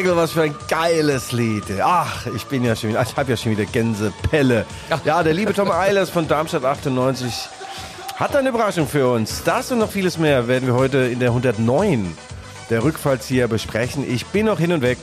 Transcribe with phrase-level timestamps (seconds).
[0.00, 1.64] Michael, was für ein geiles Lied.
[1.82, 4.64] Ach, ich bin ja schon ich habe ja schon wieder Gänsepelle.
[5.04, 7.30] Ja, der liebe Tom Eilers von Darmstadt 98
[8.16, 9.42] hat eine Überraschung für uns.
[9.44, 12.16] Das und noch vieles mehr werden wir heute in der 109
[12.70, 14.10] der Rückfallzieher besprechen.
[14.10, 14.96] Ich bin noch hin und weg.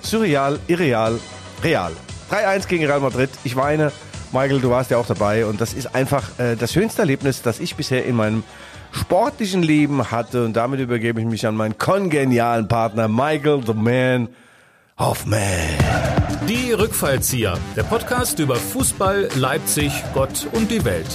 [0.00, 1.20] Surreal, irreal,
[1.62, 1.92] real.
[2.30, 3.28] 3-1 gegen Real Madrid.
[3.44, 3.92] Ich weine.
[4.32, 7.60] Michael, du warst ja auch dabei und das ist einfach äh, das schönste Erlebnis, das
[7.60, 8.44] ich bisher in meinem
[8.96, 10.44] sportlichen Leben hatte.
[10.44, 14.28] Und damit übergebe ich mich an meinen kongenialen Partner Michael, the Man
[14.98, 15.40] Hoffman.
[16.48, 21.06] Die Rückfallzieher, der Podcast über Fußball, Leipzig, Gott und die Welt.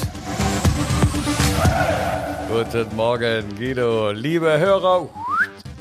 [2.47, 4.11] Guten Morgen, Guido.
[4.11, 5.09] Liebe Hörer,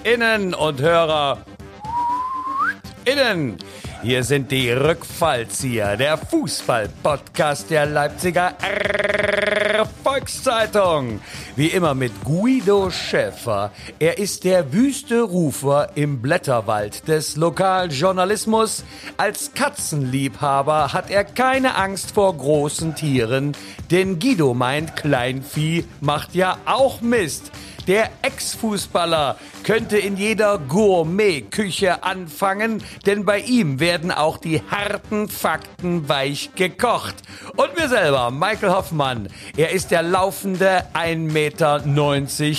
[0.05, 1.39] Innen und Hörer,
[3.05, 3.59] Innen.
[4.03, 8.55] Hier sind die Rückfallzieher, der Fußball-Podcast der Leipziger
[10.03, 11.20] Volkszeitung.
[11.55, 13.73] Wie immer mit Guido Schäfer.
[13.98, 18.84] Er ist der wüste Rufer im Blätterwald des Lokaljournalismus.
[19.19, 23.55] Als Katzenliebhaber hat er keine Angst vor großen Tieren,
[23.91, 27.53] denn Guido meint, Kleinvieh macht ja auch Mist.
[27.91, 36.08] Der Ex-Fußballer könnte in jeder Gourmet-Küche anfangen, denn bei ihm werden auch die harten Fakten
[36.08, 37.16] weich gekocht.
[37.56, 41.83] Und mir selber, Michael Hoffmann, er ist der laufende 1,90 Meter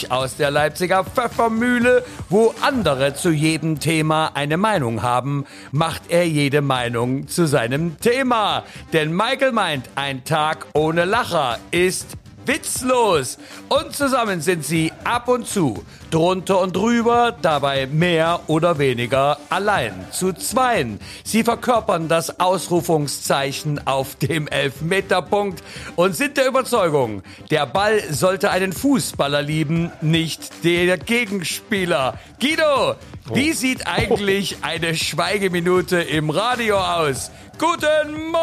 [0.09, 2.03] aus der Leipziger Pfeffermühle.
[2.27, 8.65] Wo andere zu jedem Thema eine Meinung haben, macht er jede Meinung zu seinem Thema.
[8.91, 13.37] Denn Michael meint, ein Tag ohne Lacher ist witzlos.
[13.69, 19.93] Und zusammen sind sie ab und zu drunter und drüber, dabei mehr oder weniger allein
[20.11, 20.99] zu zweien.
[21.23, 25.63] Sie verkörpern das Ausrufungszeichen auf dem Elfmeterpunkt
[25.95, 32.19] und sind der Überzeugung, der Ball sollte einen Fußballer lieben, nicht der Gegenspieler.
[32.39, 32.95] Guido,
[33.33, 37.31] wie sieht eigentlich eine Schweigeminute im Radio aus?
[37.57, 38.41] Guten Morgen!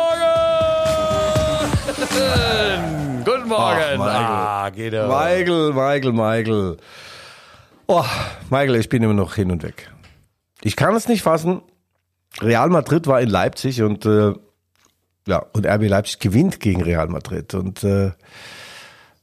[3.24, 4.00] Guten Morgen!
[4.00, 4.96] Ach, Michael.
[4.96, 5.08] ah.
[5.08, 6.76] Michael, Michael, Michael.
[7.86, 8.04] Oh,
[8.50, 9.90] Michael, ich bin immer noch hin und weg.
[10.62, 11.62] Ich kann es nicht fassen.
[12.40, 14.32] Real Madrid war in Leipzig und äh,
[15.26, 18.12] ja, und RB Leipzig gewinnt gegen Real Madrid und äh,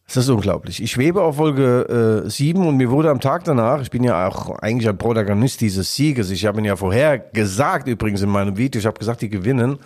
[0.07, 0.81] es ist unglaublich.
[0.81, 4.27] Ich schwebe auf Folge äh, 7 und mir wurde am Tag danach, ich bin ja
[4.27, 8.55] auch eigentlich ein Protagonist dieses Sieges, ich habe ihn ja vorher gesagt, übrigens in meinem
[8.55, 9.79] Video, ich habe gesagt, die gewinnen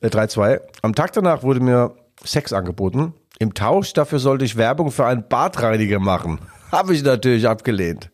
[0.00, 0.60] äh, 3-2.
[0.82, 3.14] Am Tag danach wurde mir Sex angeboten.
[3.38, 6.40] Im Tausch dafür sollte ich Werbung für einen Badreiniger machen.
[6.72, 8.10] Habe ich natürlich abgelehnt.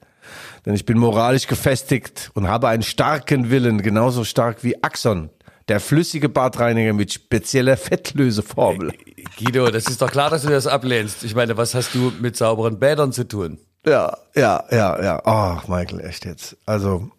[0.66, 5.30] Denn ich bin moralisch gefestigt und habe einen starken Willen, genauso stark wie Axon,
[5.68, 8.92] der flüssige Badreiniger mit spezieller Fettlöseformel.
[9.36, 11.24] Guido, das ist doch klar, dass du das ablehnst.
[11.24, 13.58] Ich meine, was hast du mit sauberen Bädern zu tun?
[13.84, 15.22] Ja, ja, ja, ja.
[15.24, 16.56] Ach, Michael, echt jetzt.
[16.66, 17.10] Also,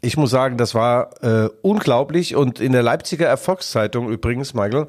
[0.00, 2.36] ich muss sagen, das war äh, unglaublich.
[2.36, 4.88] Und in der Leipziger Erfolgszeitung übrigens, Michael,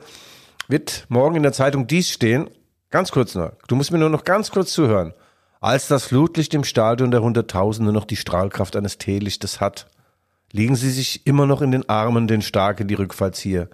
[0.67, 2.49] wird morgen in der Zeitung dies stehen.
[2.91, 3.51] Ganz kurz noch.
[3.67, 5.13] Du musst mir nur noch ganz kurz zuhören.
[5.61, 9.87] Als das Flutlicht im Stadion der Hunderttausende noch die Strahlkraft eines Teelichtes hat,
[10.51, 13.67] liegen sie sich immer noch in den Armen, den Starken, die Rückfallzieher.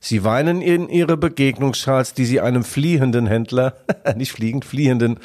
[0.00, 3.74] Sie weinen in ihre Begegnungsschals, die sie einem fliehenden Händler,
[4.16, 5.18] nicht fliegend, fliehenden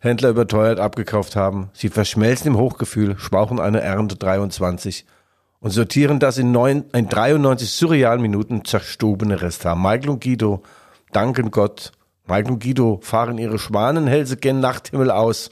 [0.00, 1.70] Händler überteuert abgekauft haben.
[1.72, 5.04] Sie verschmelzen im Hochgefühl, schwauchen eine Ernte 23
[5.60, 9.76] und sortieren das in, neun, in 93 surrealen Minuten zerstobene Resthaar.
[9.76, 10.62] Michael und Guido
[11.12, 11.92] danken Gott.
[12.26, 15.50] Michael und Guido fahren ihre Schwanenhälse gen Nachthimmel aus.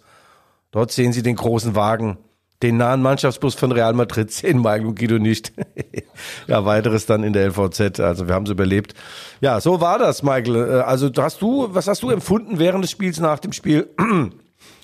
[0.71, 2.19] Dort sehen sie den großen Wagen,
[2.63, 5.53] den nahen Mannschaftsbus von Real Madrid, sehen Michael und Guido nicht.
[6.47, 8.01] ja, weiteres dann in der LVZ.
[8.01, 8.95] Also wir haben es überlebt.
[9.41, 10.57] Ja, so war das, Michael.
[10.57, 13.89] Äh, Also hast du, was hast du empfunden während des Spiels, nach dem Spiel?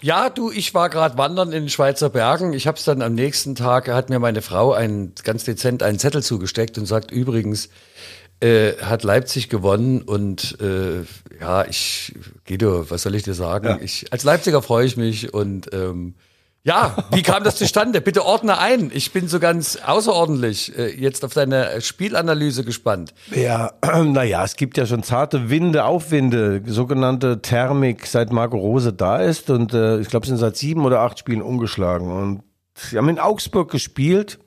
[0.00, 2.52] Ja, du, ich war gerade wandern in den Schweizer Bergen.
[2.52, 5.98] Ich habe es dann am nächsten Tag, hat mir meine Frau einen, ganz dezent einen
[5.98, 7.68] Zettel zugesteckt und sagt, übrigens,
[8.40, 11.02] äh, hat Leipzig gewonnen und äh,
[11.40, 12.14] ja, ich,
[12.46, 13.66] Guido, was soll ich dir sagen?
[13.66, 13.78] Ja.
[13.80, 16.14] Ich, als Leipziger freue ich mich und ähm,
[16.68, 18.02] ja, wie kam das zustande?
[18.02, 18.90] Bitte ordne ein.
[18.92, 23.14] Ich bin so ganz außerordentlich äh, jetzt auf deine Spielanalyse gespannt.
[23.34, 23.72] Ja,
[24.04, 29.48] naja, es gibt ja schon zarte Winde, Aufwinde, sogenannte Thermik, seit Marco Rose da ist.
[29.48, 32.10] Und äh, ich glaube, sie sind seit sieben oder acht Spielen umgeschlagen.
[32.10, 32.42] Und
[32.74, 34.38] sie haben in Augsburg gespielt,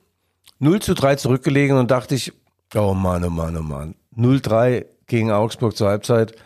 [0.60, 2.32] 0 zu 3 zurückgelegen und dachte ich,
[2.76, 3.96] oh Mann, oh Mann, oh Mann.
[4.16, 6.36] 0-3 gegen Augsburg zur Halbzeit.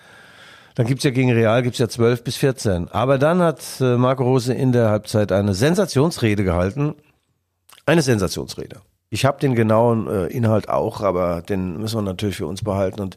[0.76, 2.88] Dann gibt's ja gegen Real gibt's ja 12 bis 14.
[2.88, 6.94] Aber dann hat äh, Marco Rose in der Halbzeit eine Sensationsrede gehalten.
[7.87, 8.82] Eine Sensationsrede.
[9.08, 13.00] Ich habe den genauen äh, Inhalt auch, aber den müssen wir natürlich für uns behalten.
[13.00, 13.17] Und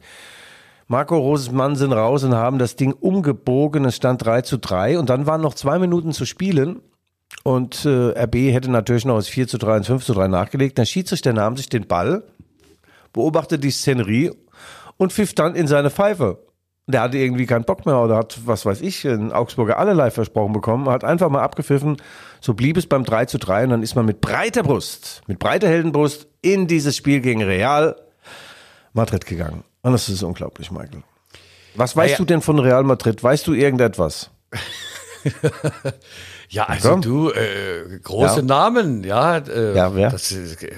[0.88, 3.84] Marco Roses Mann sind raus und haben das Ding umgebogen.
[3.84, 6.82] Es stand 3 zu 3 und dann waren noch zwei Minuten zu spielen.
[7.44, 10.78] Und äh, RB hätte natürlich noch aus 4 zu 3 ins 5 zu 3 nachgelegt.
[10.78, 12.24] Der Schiedsrichter nahm sich den Ball,
[13.12, 14.32] beobachtete die Szenerie
[14.96, 16.40] und pfiff dann in seine Pfeife.
[16.92, 20.54] Der hatte irgendwie keinen Bock mehr oder hat, was weiß ich, in Augsburger allerlei versprochen
[20.54, 21.98] bekommen, hat einfach mal abgepfiffen.
[22.42, 25.38] So blieb es beim 3 zu 3 und dann ist man mit breiter Brust, mit
[25.38, 27.96] breiter Heldenbrust in dieses Spiel gegen Real
[28.94, 29.64] Madrid gegangen.
[29.84, 31.04] Und das ist unglaublich, Michael.
[31.76, 32.18] Was weißt ja.
[32.18, 33.24] du denn von Real Madrid?
[33.24, 34.32] Weißt du irgendetwas?
[36.52, 37.02] Ja, also Komm.
[37.02, 38.42] du, äh, große Ja.
[38.42, 39.38] Namen, ja.
[39.38, 40.10] Äh, Ja, wer?
[40.10, 40.72] Das ist, äh,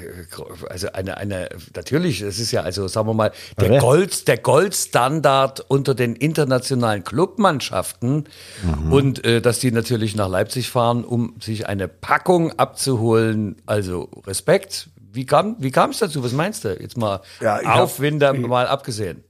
[0.70, 3.80] also eine, eine, natürlich, das ist ja, also sagen wir mal, der?
[3.80, 8.28] Gold, der Goldstandard unter den internationalen Clubmannschaften
[8.64, 8.92] Mhm.
[8.94, 13.56] und äh, dass die natürlich nach Leipzig fahren, um sich eine Packung abzuholen.
[13.66, 14.90] Also Respekt.
[15.14, 16.24] Wie kam, wie kam es dazu?
[16.24, 16.70] Was meinst du?
[16.80, 19.24] Jetzt mal Ja, Aufwinder mal abgesehen.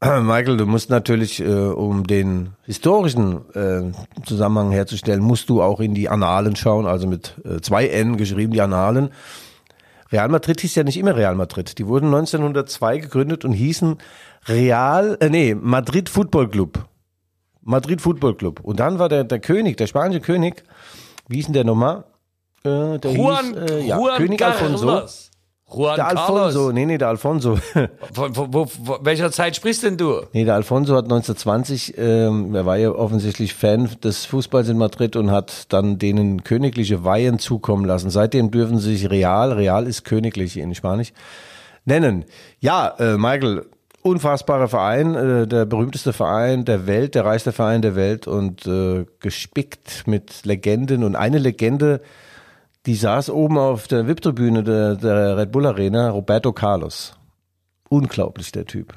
[0.22, 3.92] Michael, du musst natürlich, äh, um den historischen äh,
[4.24, 8.52] Zusammenhang herzustellen, musst du auch in die Annalen schauen, also mit äh, zwei N geschrieben,
[8.52, 9.10] die Annalen.
[10.12, 11.78] Real Madrid hieß ja nicht immer Real Madrid.
[11.78, 13.98] Die wurden 1902 gegründet und hießen
[14.46, 16.84] Real, äh, nee, Madrid Football Club.
[17.60, 18.60] Madrid Football Club.
[18.60, 20.62] Und dann war der, der König, der spanische König,
[21.26, 22.04] wie hieß denn der nochmal?
[22.64, 25.02] Äh, der Juan, hieß, äh, ja, Juan König Alfonso.
[25.70, 26.72] Juan Der Alfonso, Carlos.
[26.72, 27.56] nee, nee, der Alfonso.
[28.12, 30.22] Von, von, wo, von welcher Zeit sprichst denn du?
[30.32, 35.14] Nee, der Alfonso hat 1920, ähm, er war ja offensichtlich Fan des Fußballs in Madrid
[35.16, 38.08] und hat dann denen königliche Weihen zukommen lassen.
[38.08, 41.12] Seitdem dürfen sie sich Real, Real ist königlich in Spanisch,
[41.84, 42.24] nennen.
[42.60, 43.66] Ja, äh, Michael,
[44.02, 49.04] unfassbarer Verein, äh, der berühmteste Verein der Welt, der reichste Verein der Welt und äh,
[49.20, 52.00] gespickt mit Legenden und eine Legende,
[52.86, 57.14] die saß oben auf der VIP-Tribüne der, der Red Bull Arena, Roberto Carlos.
[57.88, 58.94] Unglaublich, der Typ.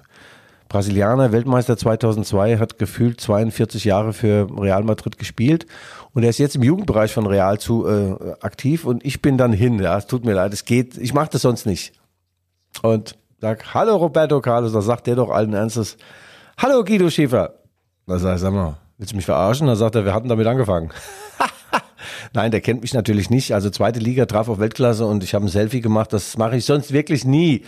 [0.72, 5.66] Brasilianer, Weltmeister 2002, hat gefühlt 42 Jahre für Real Madrid gespielt
[6.13, 9.51] und er ist jetzt im Jugendbereich von Real zu äh, aktiv und ich bin dann
[9.51, 9.80] hin.
[9.80, 11.94] Ja, es tut mir leid, es geht, ich mache das sonst nicht.
[12.83, 15.98] Und sag, hallo Roberto Carlos, da sagt der doch allen Ernstes,
[16.57, 17.56] hallo Guido Schäfer.
[18.07, 19.68] Da sag ich, sag mal, willst du mich verarschen?
[19.68, 20.92] Da sagt er, wir hatten damit angefangen.
[22.33, 23.53] Nein, der kennt mich natürlich nicht.
[23.53, 26.13] Also zweite Liga traf auf Weltklasse und ich habe ein Selfie gemacht.
[26.13, 27.63] Das mache ich sonst wirklich nie.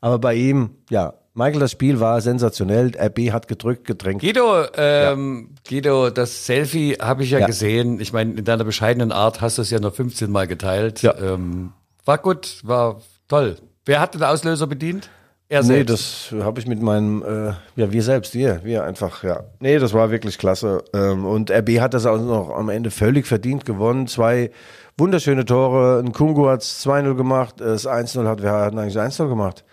[0.00, 2.92] Aber bei ihm, ja, Michael, das Spiel war sensationell.
[2.96, 4.20] RB hat gedrückt, gedrängt.
[4.20, 7.46] Guido, ähm, Guido, das Selfie habe ich ja, Ja.
[7.46, 7.98] gesehen.
[8.00, 11.02] Ich meine, in deiner bescheidenen Art hast du es ja noch 15 Mal geteilt.
[11.02, 11.14] Ja.
[11.18, 11.72] Ähm,
[12.04, 13.56] war gut, war toll.
[13.86, 15.10] Wer hat den Auslöser bedient?
[15.48, 16.32] Er Nee, selbst.
[16.32, 19.44] das habe ich mit meinem, äh, ja, wir selbst, wir, wir einfach, ja.
[19.60, 20.82] Nee, das war wirklich klasse.
[20.94, 24.06] Ähm, und RB hat das auch noch am Ende völlig verdient gewonnen.
[24.06, 24.50] Zwei
[24.96, 25.98] wunderschöne Tore.
[25.98, 29.64] Ein Kungu hat 2-0 gemacht, äh, das 1-0 hat, wer hat denn eigentlich 1-0 gemacht?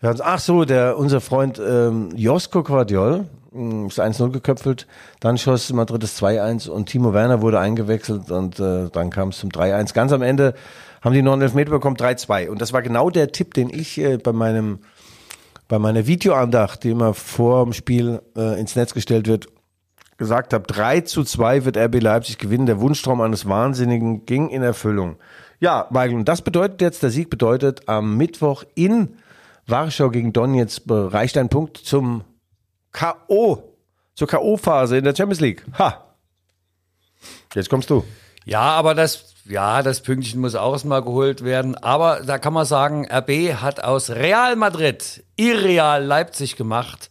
[0.00, 4.86] Wir ach so, der, unser Freund ähm, Josko Quadiol mh, ist 1-0 geköpfelt.
[5.20, 9.38] Dann schoss Madrid das 2-1 und Timo Werner wurde eingewechselt und äh, dann kam es
[9.38, 9.94] zum 3-1.
[9.94, 10.54] Ganz am Ende
[11.02, 12.48] haben die noch einen Elfmeter bekommen, 3-2.
[12.48, 14.80] Und das war genau der Tipp, den ich äh, bei meinem
[15.72, 19.46] bei meiner Videoandacht, die immer vor dem Spiel äh, ins Netz gestellt wird,
[20.18, 22.66] gesagt habe, 3 zu 2 wird RB Leipzig gewinnen.
[22.66, 25.16] Der Wunschtraum eines Wahnsinnigen ging in Erfüllung.
[25.60, 29.16] Ja, Michael, und das bedeutet jetzt, der Sieg bedeutet, am Mittwoch in
[29.66, 32.22] Warschau gegen Donetsk reicht ein Punkt zum
[32.92, 33.62] K.O.,
[34.14, 35.64] zur K.O.-Phase in der Champions League.
[35.78, 36.04] Ha!
[37.54, 38.04] Jetzt kommst du.
[38.44, 41.76] Ja, aber das, ja, das Pünktchen muss auch erstmal geholt werden.
[41.76, 47.10] Aber da kann man sagen, RB hat aus Real Madrid irreal Leipzig gemacht.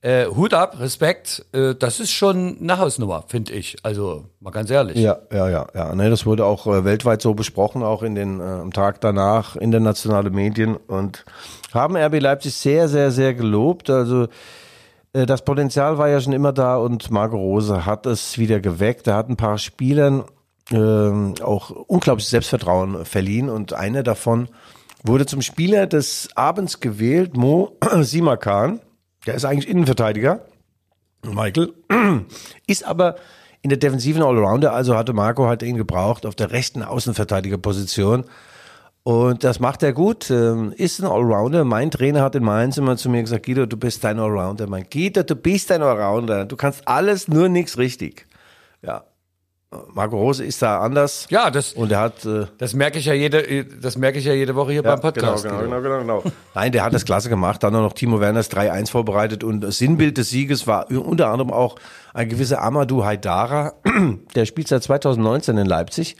[0.00, 1.44] Äh, Hut ab, Respekt.
[1.52, 3.76] Äh, das ist schon eine Hausnummer, finde ich.
[3.84, 4.96] Also, mal ganz ehrlich.
[4.96, 5.94] Ja, ja, ja, ja.
[5.94, 9.54] Ne, das wurde auch äh, weltweit so besprochen, auch in den äh, am Tag danach
[9.54, 11.24] internationale Medien und
[11.72, 13.90] haben RB Leipzig sehr, sehr, sehr gelobt.
[13.90, 14.26] Also
[15.12, 19.06] äh, das Potenzial war ja schon immer da und Marco Rose hat es wieder geweckt.
[19.06, 20.24] Er hat ein paar Spielern
[20.72, 24.48] ähm, auch unglaubliches Selbstvertrauen verliehen und einer davon
[25.02, 28.80] wurde zum Spieler des Abends gewählt, Mo Simakan.
[29.26, 30.46] Der ist eigentlich Innenverteidiger.
[31.24, 31.72] Michael,
[32.66, 33.16] ist aber
[33.62, 38.24] in der defensiven Allrounder, also hatte Marco halt ihn gebraucht auf der rechten Außenverteidigerposition.
[39.04, 41.64] Und das macht er gut, ähm, ist ein Allrounder.
[41.64, 44.68] Mein Trainer hat in Mainz immer zu mir gesagt, Guido, du bist ein Allrounder.
[44.68, 46.44] Mein Guido, du bist ein Allrounder.
[46.44, 48.26] Du kannst alles, nur nichts richtig.
[48.80, 49.04] Ja.
[49.94, 51.26] Marco Rose ist da anders.
[51.30, 54.32] Ja, das, Und er hat, äh, das merke ich ja jede, das merke ich ja
[54.34, 55.44] jede Woche hier beim Podcast.
[55.44, 56.32] Genau, genau, genau, genau, genau.
[56.54, 57.62] Nein, der hat das klasse gemacht.
[57.62, 61.76] Dann noch Timo Werners 3-1 vorbereitet und das Sinnbild des Sieges war unter anderem auch
[62.14, 63.74] ein gewisser Amadou Haidara.
[64.34, 66.16] Der spielt seit 2019 in Leipzig,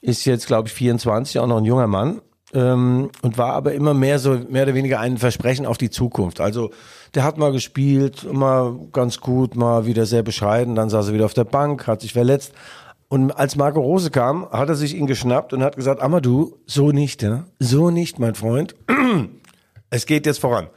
[0.00, 2.20] ist jetzt, glaube ich, 24, auch noch ein junger Mann.
[2.52, 6.40] Ähm, und war aber immer mehr so, mehr oder weniger ein Versprechen auf die Zukunft.
[6.40, 6.70] Also,
[7.14, 11.24] der hat mal gespielt, mal ganz gut, mal wieder sehr bescheiden, dann saß er wieder
[11.24, 12.52] auf der Bank, hat sich verletzt.
[13.08, 16.92] Und als Marco Rose kam, hat er sich ihn geschnappt und hat gesagt, Amadou, so
[16.92, 17.44] nicht, ja?
[17.58, 18.74] so nicht, mein Freund.
[19.92, 20.68] Es geht jetzt voran.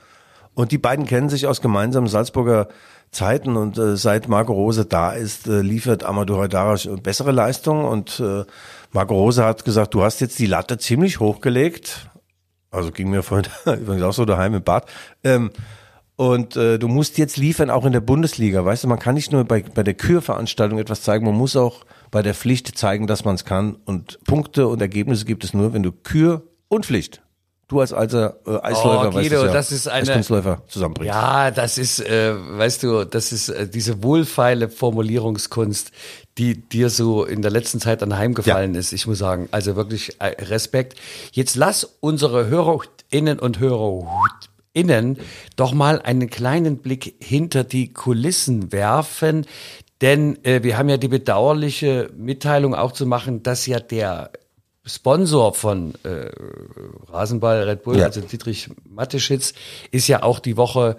[0.56, 2.68] Und die beiden kennen sich aus gemeinsamen Salzburger
[3.14, 8.20] Zeiten und äh, seit Marco Rose da ist, äh, liefert Amadou Haidarasch bessere Leistungen und
[8.20, 8.44] äh,
[8.92, 12.10] Marco Rose hat gesagt, du hast jetzt die Latte ziemlich hochgelegt.
[12.72, 14.88] Also ging mir vorhin übrigens auch so daheim im Bad.
[15.24, 15.52] Ähm,
[16.16, 18.64] und äh, du musst jetzt liefern, auch in der Bundesliga.
[18.64, 21.86] Weißt du, man kann nicht nur bei, bei der Kürveranstaltung etwas zeigen, man muss auch
[22.12, 23.78] bei der Pflicht zeigen, dass man es kann.
[23.86, 27.24] Und Punkte und Ergebnisse gibt es nur, wenn du Kür und Pflicht
[27.70, 31.08] Du als alter äh, Eisläufer oh, Guido, weißt es ja, das ist eine Kunstläufer zusammenbringst.
[31.08, 35.92] Ja, das ist, äh, weißt du, das ist äh, diese wohlfeile Formulierungskunst,
[36.38, 38.80] die dir so in der letzten Zeit anheimgefallen ja.
[38.80, 38.92] ist.
[38.92, 41.00] Ich muss sagen, also wirklich äh, Respekt.
[41.32, 43.60] Jetzt lass unsere Hörerinnen und
[44.76, 45.18] Hörerinnen
[45.56, 49.46] doch mal einen kleinen Blick hinter die Kulissen werfen.
[50.02, 54.32] Denn äh, wir haben ja die bedauerliche Mitteilung auch zu machen, dass ja der
[54.86, 56.30] Sponsor von äh,
[57.10, 58.06] Rasenball Red Bull, ja.
[58.06, 59.54] also Dietrich Mateschitz,
[59.92, 60.98] ist ja auch die Woche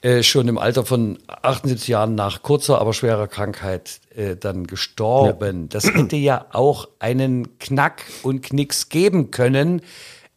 [0.00, 5.62] äh, schon im Alter von 78 Jahren nach kurzer, aber schwerer Krankheit äh, dann gestorben.
[5.62, 5.68] Ja.
[5.68, 9.82] Das hätte ja auch einen Knack und Knicks geben können.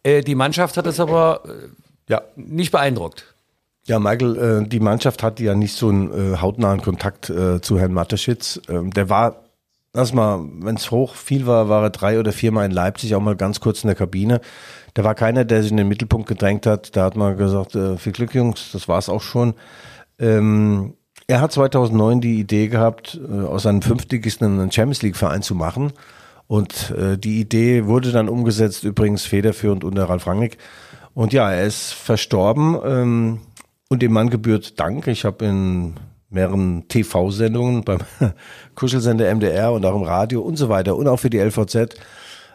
[0.04, 1.68] Äh, die Mannschaft hat es aber äh,
[2.08, 2.22] ja.
[2.36, 3.36] nicht beeindruckt.
[3.86, 7.78] Ja, Michael, äh, die Mannschaft hatte ja nicht so einen äh, hautnahen Kontakt äh, zu
[7.78, 8.60] Herrn Mateschitz.
[8.68, 9.42] Ähm, der war
[9.92, 13.20] lass mal, wenn es hoch viel war, war er drei oder viermal in Leipzig, auch
[13.20, 14.42] mal ganz kurz in der Kabine.
[14.92, 16.94] Da war keiner, der sich in den Mittelpunkt gedrängt hat.
[16.96, 19.54] Da hat man gesagt, viel Glück, Jungs, das war's auch schon.
[20.18, 20.94] Ähm,
[21.26, 25.92] er hat 2009 die Idee gehabt, aus einem Fünftligisten einen Champions League Verein zu machen.
[26.46, 30.58] Und die Idee wurde dann umgesetzt, übrigens federführend unter Ralf Rangnick.
[31.16, 33.40] Und ja, er ist verstorben ähm,
[33.88, 35.06] und dem Mann gebührt Dank.
[35.06, 35.94] Ich habe in
[36.28, 38.00] mehreren TV-Sendungen beim
[38.74, 41.94] Kuschelsender MDR und auch im Radio und so weiter und auch für die LVZ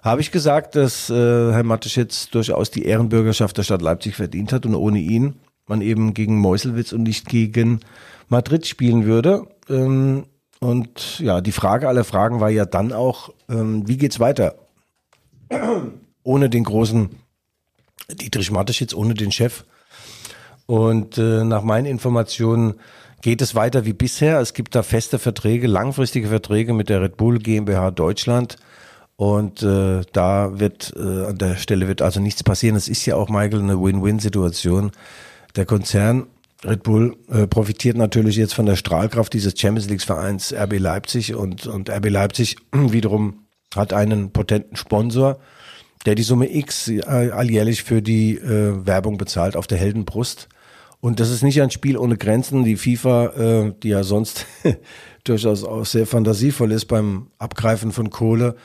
[0.04, 4.68] habe ich gesagt, dass äh, Herr Mateschitz durchaus die Ehrenbürgerschaft der Stadt Leipzig verdient hat
[4.68, 7.80] und ohne ihn man eben gegen Meuselwitz und nicht gegen
[8.30, 9.48] Madrid spielen würde.
[9.70, 10.26] Ähm,
[10.60, 14.54] und ja, die Frage aller Fragen war ja dann auch, ähm, wie geht's weiter?
[16.24, 17.10] ohne den großen
[18.10, 19.64] Dietrich Mateschitz, ohne den Chef.
[20.66, 22.76] Und äh, nach meinen Informationen
[23.22, 24.40] geht es weiter wie bisher.
[24.40, 28.58] Es gibt da feste Verträge, langfristige Verträge mit der Red Bull GmbH Deutschland.
[29.16, 32.76] Und äh, da wird äh, an der Stelle wird also nichts passieren.
[32.76, 34.92] Es ist ja auch, Michael, eine Win-Win-Situation.
[35.56, 36.28] Der Konzern
[36.64, 41.36] Red Bull äh, profitiert natürlich jetzt von der Strahlkraft dieses Champions League Vereins RB Leipzig
[41.36, 45.40] und, und RB Leipzig wiederum hat einen potenten Sponsor,
[46.06, 50.50] der die Summe X äh, alljährlich für die äh, Werbung bezahlt auf der Heldenbrust.
[51.00, 52.64] Und das ist nicht ein Spiel ohne Grenzen.
[52.64, 54.46] Die FIFA, äh, die ja sonst
[55.24, 58.56] durchaus auch sehr fantasievoll ist beim Abgreifen von Kohle,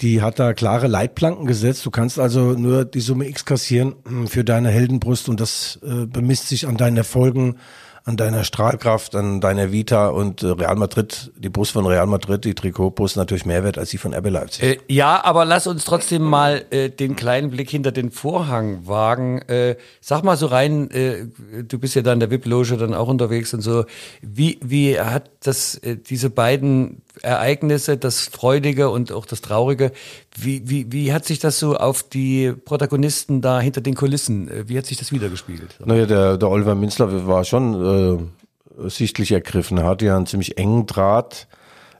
[0.00, 1.84] die hat da klare Leitplanken gesetzt.
[1.84, 6.06] Du kannst also nur die Summe X kassieren hm, für deine Heldenbrust und das äh,
[6.06, 7.56] bemisst sich an deinen Erfolgen
[8.04, 12.44] an deiner Strahlkraft, an deiner Vita und äh, Real Madrid, die Brust von Real Madrid,
[12.44, 14.62] die Trikotbrust natürlich mehr wert als die von RB Leipzig.
[14.62, 19.42] Äh, ja, aber lass uns trotzdem mal äh, den kleinen Blick hinter den Vorhang wagen.
[19.42, 21.26] Äh, sag mal so rein, äh,
[21.62, 23.84] du bist ja da in der VIP-Loge dann auch unterwegs und so.
[24.22, 29.92] Wie, wie hat das, äh, diese beiden Ereignisse, das Freudige und auch das Traurige,
[30.36, 34.68] wie, wie, wie hat sich das so auf die Protagonisten da hinter den Kulissen, äh,
[34.68, 35.78] wie hat sich das wiedergespiegelt?
[35.84, 38.30] Naja, der, der Oliver Minzler war schon
[38.78, 39.78] äh, sichtlich ergriffen.
[39.78, 41.48] Er hatte ja einen ziemlich engen Draht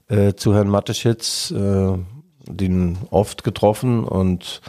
[0.09, 1.99] äh, zu Herrn Mateschitz, äh,
[2.47, 4.61] den oft getroffen und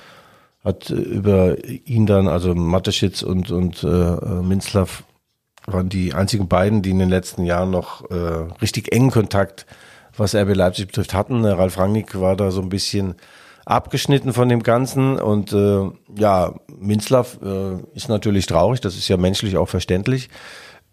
[0.64, 4.88] hat über ihn dann, also Mateschitz und, und äh, Minzler
[5.66, 8.16] waren die einzigen beiden, die in den letzten Jahren noch äh,
[8.62, 9.66] richtig engen Kontakt,
[10.18, 11.46] was RB Leipzig betrifft, hatten.
[11.46, 13.16] Ralf Rangnick war da so ein bisschen
[13.66, 15.20] abgeschnitten von dem Ganzen.
[15.20, 20.30] Und äh, ja, Minzlaff äh, ist natürlich traurig, das ist ja menschlich auch verständlich.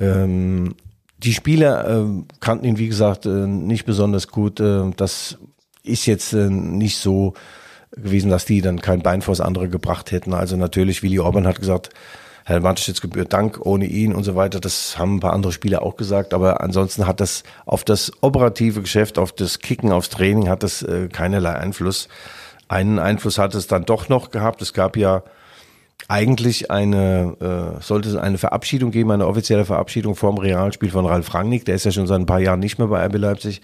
[0.00, 0.74] Ähm,
[1.18, 4.60] die Spieler äh, kannten ihn, wie gesagt, äh, nicht besonders gut.
[4.60, 5.38] Äh, das
[5.82, 7.34] ist jetzt äh, nicht so
[7.90, 10.32] gewesen, dass die dann kein Bein vors andere gebracht hätten.
[10.34, 11.90] Also natürlich, Willi Orban hat gesagt,
[12.48, 14.58] Herr Mateschitz gebührt Dank, ohne ihn und so weiter.
[14.58, 16.32] Das haben ein paar andere Spieler auch gesagt.
[16.32, 20.80] Aber ansonsten hat das auf das operative Geschäft, auf das Kicken, aufs Training hat das
[20.80, 22.08] äh, keinerlei Einfluss.
[22.66, 24.62] Einen Einfluss hat es dann doch noch gehabt.
[24.62, 25.24] Es gab ja
[26.08, 27.36] eigentlich eine,
[27.78, 31.66] äh, sollte es eine Verabschiedung geben, eine offizielle Verabschiedung vorm Realspiel von Ralf Rangnick.
[31.66, 33.60] Der ist ja schon seit ein paar Jahren nicht mehr bei RB Leipzig.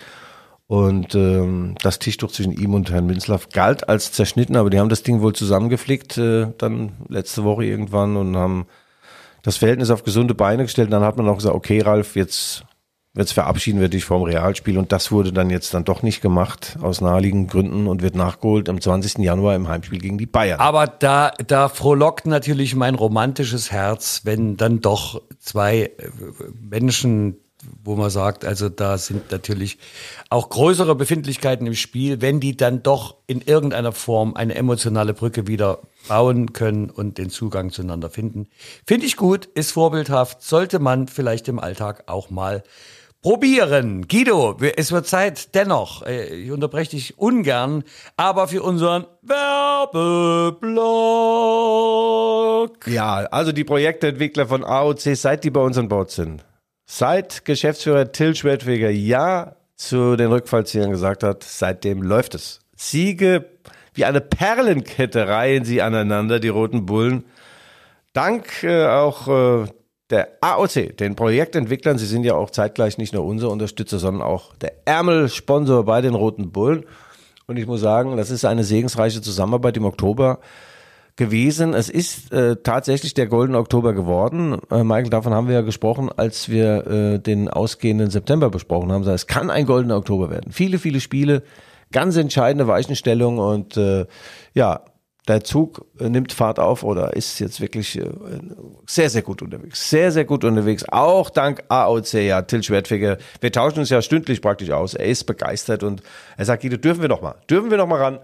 [0.66, 4.88] Und ähm, das Tischtuch zwischen ihm und Herrn Winslav galt als zerschnitten, aber die haben
[4.88, 8.66] das Ding wohl zusammengeflickt, äh, dann letzte Woche irgendwann und haben
[9.42, 10.87] das Verhältnis auf gesunde Beine gestellt.
[10.87, 12.64] Und dann hat man auch gesagt, okay, Ralf, jetzt
[13.16, 16.76] jetzt verabschieden wir dich vom Realspiel und das wurde dann jetzt dann doch nicht gemacht
[16.83, 19.18] aus naheliegenden Gründen und wird nachgeholt am 20.
[19.18, 20.61] Januar im Heimspiel gegen die Bayern.
[20.61, 25.90] Aber da, da frohlockt natürlich mein romantisches Herz, wenn dann doch zwei äh,
[26.61, 27.37] Menschen,
[27.83, 29.78] wo man sagt, also da sind natürlich
[30.30, 35.47] auch größere Befindlichkeiten im Spiel, wenn die dann doch in irgendeiner Form eine emotionale Brücke
[35.47, 38.49] wieder bauen können und den Zugang zueinander finden.
[38.87, 42.62] Finde ich gut, ist vorbildhaft, sollte man vielleicht im Alltag auch mal
[43.25, 44.06] probieren.
[44.06, 47.83] Guido, es wird Zeit dennoch, äh, ich unterbreche dich ungern,
[48.18, 50.66] aber für unseren Werbeblock.
[52.87, 56.44] Ja, also die Projektentwickler von AOC, seit die bei uns an Bord sind,
[56.87, 62.61] seit Geschäftsführer Till Schwertfeger ja zu den Rückfallzielen gesagt hat, seitdem läuft es.
[62.76, 63.47] Siege
[63.95, 67.25] wie eine Perlenkette reihen sie aneinander, die roten Bullen.
[68.12, 69.67] Dank äh, auch äh,
[70.11, 74.55] der AOC, den Projektentwicklern, sie sind ja auch zeitgleich nicht nur unser Unterstützer, sondern auch
[74.57, 76.85] der Ärmelsponsor bei den Roten Bullen.
[77.47, 80.41] Und ich muss sagen, das ist eine segensreiche Zusammenarbeit im Oktober
[81.16, 81.75] gewesen.
[81.75, 84.59] Es ist äh, tatsächlich der Golden Oktober geworden.
[84.71, 89.06] Äh, Michael, davon haben wir ja gesprochen, als wir äh, den ausgehenden September besprochen haben.
[89.06, 90.52] Es kann ein Goldener Oktober werden.
[90.52, 91.42] Viele, viele Spiele,
[91.92, 94.06] ganz entscheidende Weichenstellung und äh,
[94.54, 94.85] ja,
[95.28, 98.11] der Zug äh, nimmt Fahrt auf oder ist jetzt wirklich äh,
[98.87, 99.88] sehr, sehr gut unterwegs.
[99.88, 100.85] Sehr, sehr gut unterwegs.
[100.88, 103.18] Auch dank AOC, ja, Till Schwertfeger.
[103.40, 104.94] Wir tauschen uns ja stündlich praktisch aus.
[104.94, 106.02] Er ist begeistert und
[106.37, 108.18] er sagt, Guido, dürfen wir noch mal, dürfen wir noch mal ran.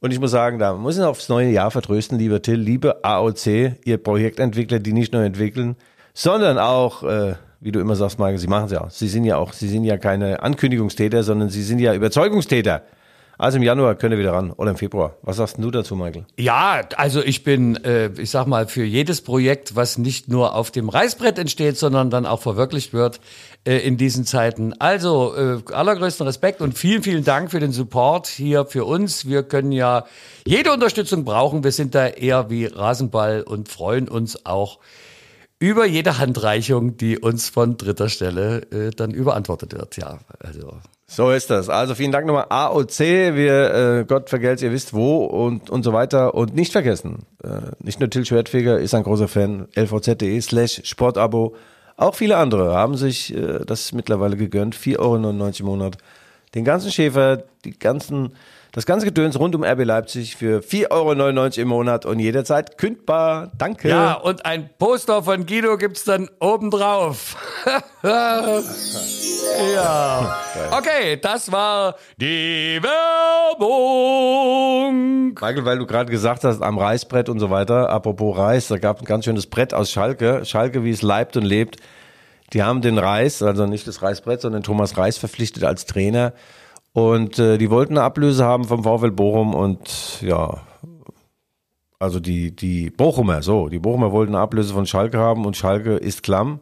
[0.00, 3.76] Und ich muss sagen, da muss ich aufs neue Jahr vertrösten, lieber Till, liebe AOC,
[3.84, 5.76] ihr Projektentwickler, die nicht nur entwickeln,
[6.12, 8.90] sondern auch, äh, wie du immer sagst, Marke, sie machen es ja auch.
[8.90, 12.82] Sie sind ja auch, sie sind ja keine Ankündigungstäter, sondern sie sind ja Überzeugungstäter.
[13.38, 15.16] Also im Januar könnt ihr wieder ran oder im Februar.
[15.22, 16.24] Was sagst du dazu, Michael?
[16.38, 20.70] Ja, also ich bin, äh, ich sag mal, für jedes Projekt, was nicht nur auf
[20.70, 23.20] dem Reißbrett entsteht, sondern dann auch verwirklicht wird
[23.66, 24.72] äh, in diesen Zeiten.
[24.78, 29.26] Also äh, allergrößten Respekt und vielen, vielen Dank für den Support hier für uns.
[29.26, 30.06] Wir können ja
[30.46, 31.62] jede Unterstützung brauchen.
[31.62, 34.78] Wir sind da eher wie Rasenball und freuen uns auch
[35.58, 39.96] über jede Handreichung, die uns von dritter Stelle äh, dann überantwortet wird.
[39.96, 41.68] Ja, also so ist das.
[41.68, 42.98] Also vielen Dank nochmal AOC.
[42.98, 46.34] Wir, äh, Gott vergelt's, ihr wisst wo und, und so weiter.
[46.34, 51.54] Und nicht vergessen, äh, nicht nur Till Schwertfeger ist ein großer Fan, lvz.de slash Sportabo.
[51.96, 54.74] Auch viele andere haben sich äh, das mittlerweile gegönnt.
[54.74, 55.98] 4,99 Euro im Monat.
[56.54, 58.32] Den ganzen Schäfer, die ganzen
[58.76, 63.50] das ganze Gedöns rund um RB Leipzig für 4,99 Euro im Monat und jederzeit kündbar.
[63.56, 63.88] Danke.
[63.88, 67.38] Ja, und ein Poster von Guido gibt's dann obendrauf.
[68.02, 68.60] ja.
[70.72, 72.78] Okay, das war die
[73.58, 75.28] Werbung.
[75.28, 79.00] Michael, weil du gerade gesagt hast, am Reißbrett und so weiter, apropos Reis, da gab
[79.00, 80.44] ein ganz schönes Brett aus Schalke.
[80.44, 81.78] Schalke, wie es leibt und lebt.
[82.52, 86.34] Die haben den Reis, also nicht das Reißbrett, sondern Thomas Reis verpflichtet als Trainer.
[86.96, 90.62] Und äh, die wollten eine Ablöse haben vom VfL Bochum und ja,
[91.98, 95.96] also die, die Bochumer, so, die Bochumer wollten eine Ablöse von Schalke haben und Schalke
[95.96, 96.60] ist klamm.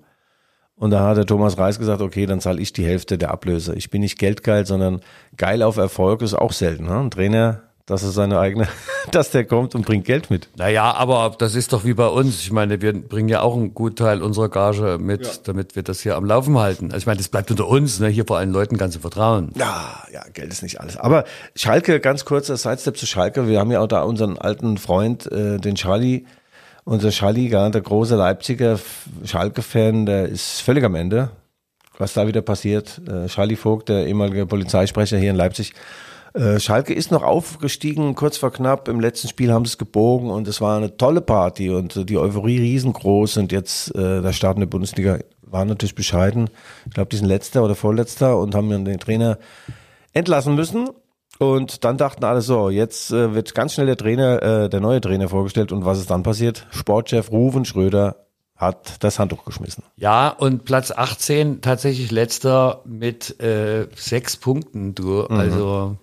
[0.75, 3.77] Und da hat der Thomas Reis gesagt, okay, dann zahle ich die Hälfte der Ablöse.
[3.77, 5.03] Ich bin nicht geldgeil, sondern
[5.37, 6.87] geil auf Erfolg ist auch selten.
[6.87, 6.99] Ne?
[6.99, 8.67] Ein Trainer dass er seine eigene,
[9.11, 10.49] dass der kommt und bringt Geld mit.
[10.57, 12.41] Naja, aber das ist doch wie bei uns.
[12.41, 15.33] Ich meine, wir bringen ja auch einen guten Teil unserer Gage mit, ja.
[15.45, 16.87] damit wir das hier am Laufen halten.
[16.87, 18.09] Also ich meine, das bleibt unter uns, ne?
[18.09, 19.51] hier vor allen Leuten ganz zu vertrauen.
[19.57, 20.97] Ja, ja, Geld ist nicht alles.
[20.97, 23.49] Aber Schalke, ganz kurzer Sidestep zu Schalke.
[23.49, 26.25] Wir haben ja auch da unseren alten Freund, äh, den Charlie,
[26.85, 28.79] unser Charlie, der große Leipziger
[29.25, 31.31] Schalke-Fan, der ist völlig am Ende.
[31.97, 33.01] Was da wieder passiert.
[33.09, 35.75] Äh, Charlie Vogt, der ehemalige Polizeisprecher hier in Leipzig,
[36.35, 38.89] äh, Schalke ist noch aufgestiegen, kurz vor knapp.
[38.89, 42.19] Im letzten Spiel haben sie es gebogen und es war eine tolle Party und die
[42.19, 43.37] Euphorie riesengroß.
[43.37, 46.51] Und jetzt äh, der Start in der Bundesliga war natürlich bescheiden.
[46.87, 49.39] Ich glaube, die sind letzter oder vorletzter und haben dann den Trainer
[50.13, 50.89] entlassen müssen.
[51.39, 55.01] Und dann dachten alle so, jetzt äh, wird ganz schnell der Trainer, äh, der neue
[55.01, 55.73] Trainer vorgestellt.
[55.73, 56.67] Und was ist dann passiert?
[56.71, 59.85] Sportchef Ruven Schröder hat das Handtuch geschmissen.
[59.97, 64.95] Ja, und Platz 18 tatsächlich letzter mit äh, sechs Punkten.
[64.95, 65.37] Du, mhm.
[65.37, 65.97] also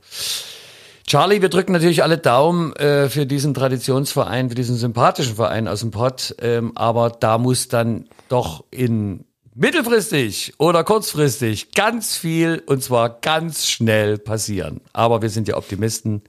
[1.08, 5.80] Charlie, wir drücken natürlich alle Daumen äh, für diesen Traditionsverein, für diesen sympathischen Verein aus
[5.82, 6.36] dem Pott.
[6.40, 13.68] Ähm, aber da muss dann doch in mittelfristig oder kurzfristig ganz viel und zwar ganz
[13.68, 14.82] schnell passieren.
[14.94, 16.22] Aber wir sind ja Optimisten.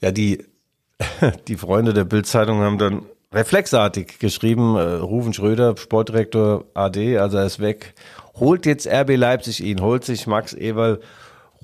[0.00, 0.44] Ja, die,
[1.48, 7.46] die Freunde der Bildzeitung haben dann reflexartig geschrieben, äh, Rufen Schröder, Sportdirektor AD, also er
[7.46, 7.94] ist weg,
[8.36, 11.00] holt jetzt RB Leipzig ihn, holt sich Max Eberl,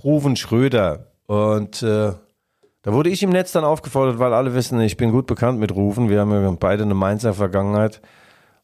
[0.03, 1.07] Rufen Schröder.
[1.27, 2.13] Und äh,
[2.83, 5.75] da wurde ich im Netz dann aufgefordert, weil alle wissen, ich bin gut bekannt mit
[5.75, 8.03] Rufen, wir haben ja beide eine Mainzer Vergangenheit.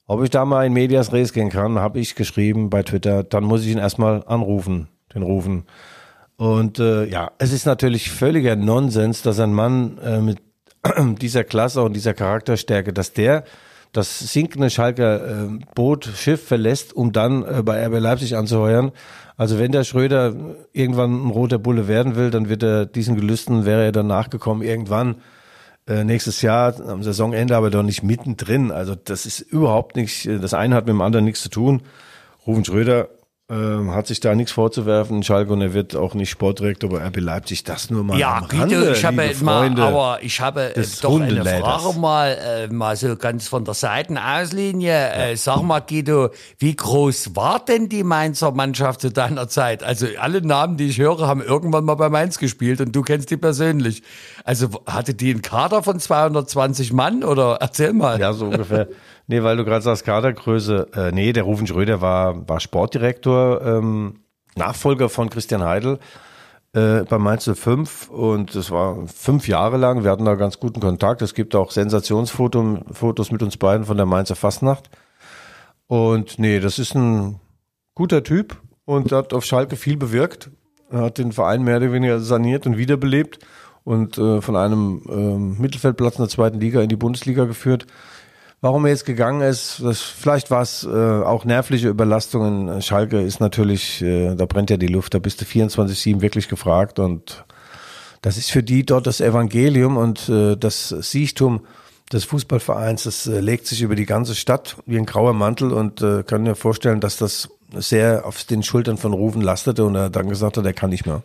[0.06, 3.44] Ob ich da mal in Medias Res gehen kann, habe ich geschrieben bei Twitter, dann
[3.44, 5.64] muss ich ihn erstmal anrufen, den rufen.
[6.36, 10.38] Und äh, ja, es ist natürlich völliger Nonsens, dass ein Mann äh, mit
[11.20, 13.44] dieser Klasse und dieser Charakterstärke, dass der
[13.92, 18.92] das sinkende Schalker äh, Boot, Schiff verlässt, um dann äh, bei RB Leipzig anzuheuern.
[19.36, 20.34] Also wenn der Schröder
[20.72, 24.62] irgendwann ein roter Bulle werden will, dann wird er diesen Gelüsten, wäre er dann nachgekommen
[24.62, 25.16] irgendwann
[25.88, 28.70] äh, nächstes Jahr am Saisonende, aber doch nicht mittendrin.
[28.70, 31.82] Also das ist überhaupt nicht, äh, das eine hat mit dem anderen nichts zu tun.
[32.46, 33.08] Rufen Schröder
[33.50, 35.24] ähm, hat sich da nichts vorzuwerfen.
[35.24, 37.64] Schalke und er wird auch nicht Sportdirektor bei RB Leipzig.
[37.64, 40.76] Das nur mal ja, am bitte, Rande, ich habe liebe mal, Freunde aber ich habe
[40.76, 41.44] äh, doch eine.
[41.44, 45.10] Frage mal, äh, mal so ganz von der Seitenauslinie.
[45.12, 49.82] Äh, sag mal, Guido, wie groß war denn die Mainzer Mannschaft zu deiner Zeit?
[49.82, 53.30] Also alle Namen, die ich höre, haben irgendwann mal bei Mainz gespielt und du kennst
[53.30, 54.04] die persönlich.
[54.44, 58.20] Also hatte die einen Kader von 220 Mann oder erzähl mal.
[58.20, 58.86] Ja, so ungefähr.
[59.30, 60.88] Nee, weil du gerade sagst, Kadergröße.
[60.92, 64.24] Äh, nee, der Rufen Schröder war, war Sportdirektor, ähm,
[64.56, 66.00] Nachfolger von Christian Heidel
[66.72, 70.02] äh, bei Mainz 05 und das war fünf Jahre lang.
[70.02, 71.22] Wir hatten da ganz guten Kontakt.
[71.22, 74.90] Es gibt auch Sensationsfotos Fotos mit uns beiden von der Mainzer Fastnacht.
[75.86, 77.38] Und nee, das ist ein
[77.94, 80.50] guter Typ und hat auf Schalke viel bewirkt.
[80.90, 83.38] Er hat den Verein mehr oder weniger saniert und wiederbelebt
[83.84, 87.86] und äh, von einem ähm, Mittelfeldplatz in der zweiten Liga in die Bundesliga geführt.
[88.62, 92.82] Warum er jetzt gegangen ist, das, vielleicht war es äh, auch nervliche Überlastungen.
[92.82, 96.98] Schalke ist natürlich, äh, da brennt ja die Luft, da bist du 24-7 wirklich gefragt
[96.98, 97.46] und
[98.20, 101.60] das ist für die dort das Evangelium und äh, das Siechtum
[102.12, 106.02] des Fußballvereins, das äh, legt sich über die ganze Stadt wie ein grauer Mantel und
[106.02, 110.10] äh, kann mir vorstellen, dass das sehr auf den Schultern von Rufen lastete und er
[110.10, 111.22] dann gesagt hat, er kann nicht mehr.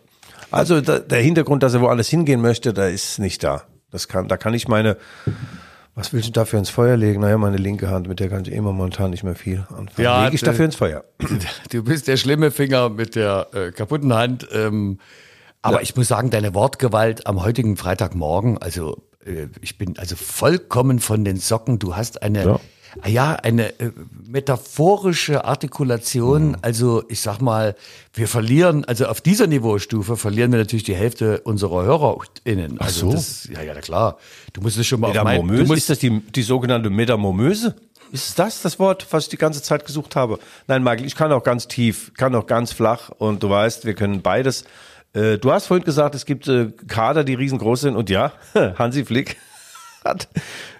[0.50, 3.64] Also da, der Hintergrund, dass er woanders hingehen möchte, da ist nicht da.
[3.90, 4.96] Das kann, da kann ich meine,
[5.96, 7.22] was willst du dafür ins Feuer legen?
[7.22, 9.90] Naja, meine linke Hand, mit der kann ich immer momentan nicht mehr viel anfangen.
[9.96, 11.04] Ja, Lege ich äh, dafür ins Feuer.
[11.70, 14.46] Du bist der schlimme Finger mit der äh, kaputten Hand.
[14.52, 14.98] Ähm,
[15.62, 21.00] aber ich muss sagen, deine Wortgewalt am heutigen Freitagmorgen, also äh, ich bin also vollkommen
[21.00, 21.78] von den Socken.
[21.78, 22.60] Du hast eine, Ja.
[23.04, 23.90] Ja, ja eine äh,
[24.26, 26.48] metaphorische Artikulation.
[26.48, 26.56] Mhm.
[26.62, 27.74] Also ich sag mal,
[28.14, 32.80] wir verlieren, also auf dieser Niveaustufe verlieren wir natürlich die Hälfte unserer HörerInnen.
[32.80, 33.12] Also so.
[33.12, 34.18] Das, ja, ja, klar.
[34.52, 35.66] Du musst es schon mal auf mein, du Metamormöse?
[35.66, 37.76] musst, Ist das die, die sogenannte Metamormöse?
[38.12, 40.38] Ist das das Wort, was ich die ganze Zeit gesucht habe?
[40.68, 43.94] Nein, Michael, ich kann auch ganz tief, kann auch ganz flach und du weißt, wir
[43.94, 44.64] können beides.
[45.12, 48.32] Äh, Du hast vorhin gesagt, es gibt äh, Kader, die riesengroß sind und ja,
[48.78, 49.36] Hansi Flick
[50.08, 50.28] hat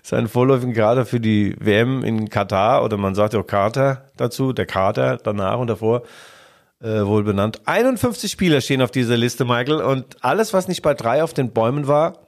[0.02, 4.52] seinen vorläufigen Kader für die WM in Katar oder man sagt ja auch Kater dazu,
[4.52, 6.02] der Kater danach und davor
[6.80, 7.60] äh, wohl benannt.
[7.64, 11.52] 51 Spieler stehen auf dieser Liste, Michael, und alles, was nicht bei drei auf den
[11.52, 12.26] Bäumen war,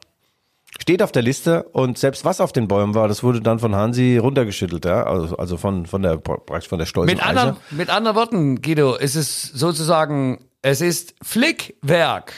[0.80, 3.74] steht auf der Liste und selbst was auf den Bäumen war, das wurde dann von
[3.74, 7.90] Hansi runtergeschüttelt, ja, also, also von von der praktisch von der stolzen mit anderen, mit
[7.90, 12.32] anderen Worten, Guido, es ist sozusagen, es ist Flickwerk.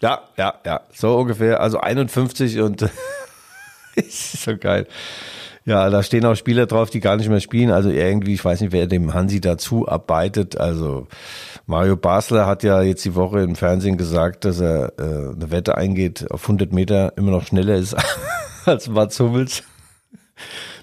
[0.00, 2.88] Ja, ja, ja, so ungefähr, also 51 und
[4.06, 4.86] ist so geil.
[5.64, 7.70] Ja, da stehen auch Spieler drauf, die gar nicht mehr spielen.
[7.70, 10.58] Also irgendwie, ich weiß nicht, wer dem Hansi dazu arbeitet.
[10.58, 11.08] Also
[11.66, 15.76] Mario Basler hat ja jetzt die Woche im Fernsehen gesagt, dass er äh, eine Wette
[15.76, 17.94] eingeht, auf 100 Meter immer noch schneller ist
[18.64, 19.62] als Mats Hummels.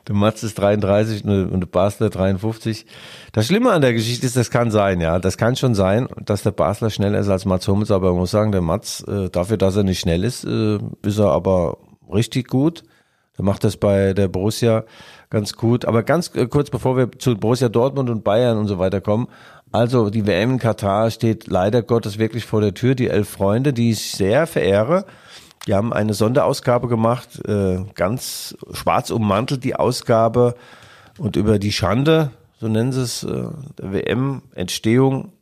[0.07, 2.85] Der Mats ist 33 und der Basler 53.
[3.31, 5.17] Das Schlimme an der Geschichte ist, das kann sein, ja.
[5.17, 8.31] Das kann schon sein, dass der Basler schneller ist als Mats Hummels, aber man muss
[8.31, 11.79] sagen, der Mats, äh, dafür, dass er nicht schnell ist, äh, ist er aber
[12.13, 12.83] richtig gut.
[13.37, 14.85] Der macht das bei der Borussia
[15.29, 15.85] ganz gut.
[15.85, 19.27] Aber ganz äh, kurz bevor wir zu Borussia Dortmund und Bayern und so weiter kommen.
[19.71, 22.95] Also die WM in Katar steht leider Gottes wirklich vor der Tür.
[22.95, 25.05] Die elf Freunde, die ich sehr verehre,
[25.67, 30.55] die haben eine Sonderausgabe gemacht, äh, ganz schwarz ummantelt die Ausgabe
[31.17, 33.47] und über die Schande, so nennen sie es, äh,
[33.79, 35.33] der WM-Entstehung,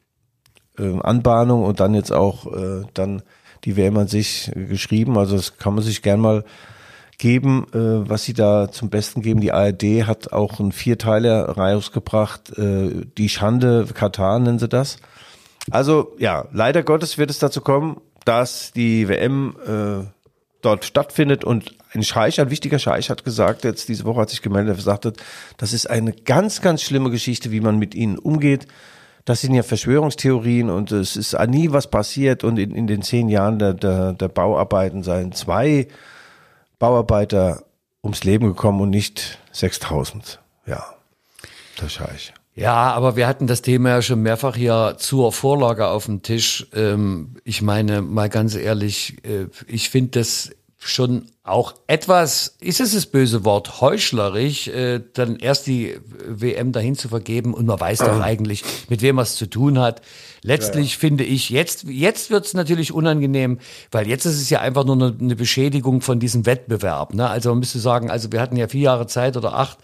[0.80, 2.48] äh, Anbahnung und dann jetzt auch
[2.94, 3.22] dann
[3.66, 5.18] die WM an sich geschrieben.
[5.18, 6.44] Also das kann man sich gern mal
[7.24, 9.40] geben, äh, was sie da zum Besten geben.
[9.40, 14.98] Die ARD hat auch einen Vierteiler rausgebracht, äh, die Schande Katar nennen sie das.
[15.72, 20.06] Also ja, leider Gottes wird es dazu kommen, dass die WM äh,
[20.62, 24.42] dort stattfindet und ein Scheich, ein wichtiger Scheich hat gesagt, jetzt diese Woche hat sich
[24.42, 25.14] gemeldet, er sagte,
[25.56, 28.68] das ist eine ganz, ganz schlimme Geschichte, wie man mit ihnen umgeht.
[29.24, 33.30] Das sind ja Verschwörungstheorien und es ist nie was passiert und in, in den zehn
[33.30, 35.88] Jahren der, der, der Bauarbeiten seien zwei
[36.84, 37.64] Bauarbeiter
[38.04, 40.42] ums Leben gekommen und nicht 6000.
[40.66, 40.84] Ja,
[41.80, 42.34] der Scheich.
[42.56, 46.68] Ja, aber wir hatten das Thema ja schon mehrfach hier zur Vorlage auf dem Tisch.
[46.76, 50.52] Ähm, ich meine, mal ganz ehrlich, äh, ich finde das
[50.86, 56.96] schon auch etwas, ist es das böse Wort, heuchlerisch, äh, dann erst die WM dahin
[56.96, 60.02] zu vergeben und man weiß doch eigentlich, mit wem man es zu tun hat.
[60.42, 61.00] Letztlich ja, ja.
[61.00, 63.60] finde ich, jetzt, jetzt wird es natürlich unangenehm,
[63.92, 67.14] weil jetzt ist es ja einfach nur eine, eine Beschädigung von diesem Wettbewerb.
[67.14, 67.30] Ne?
[67.30, 69.78] Also man müsste sagen, also wir hatten ja vier Jahre Zeit oder acht,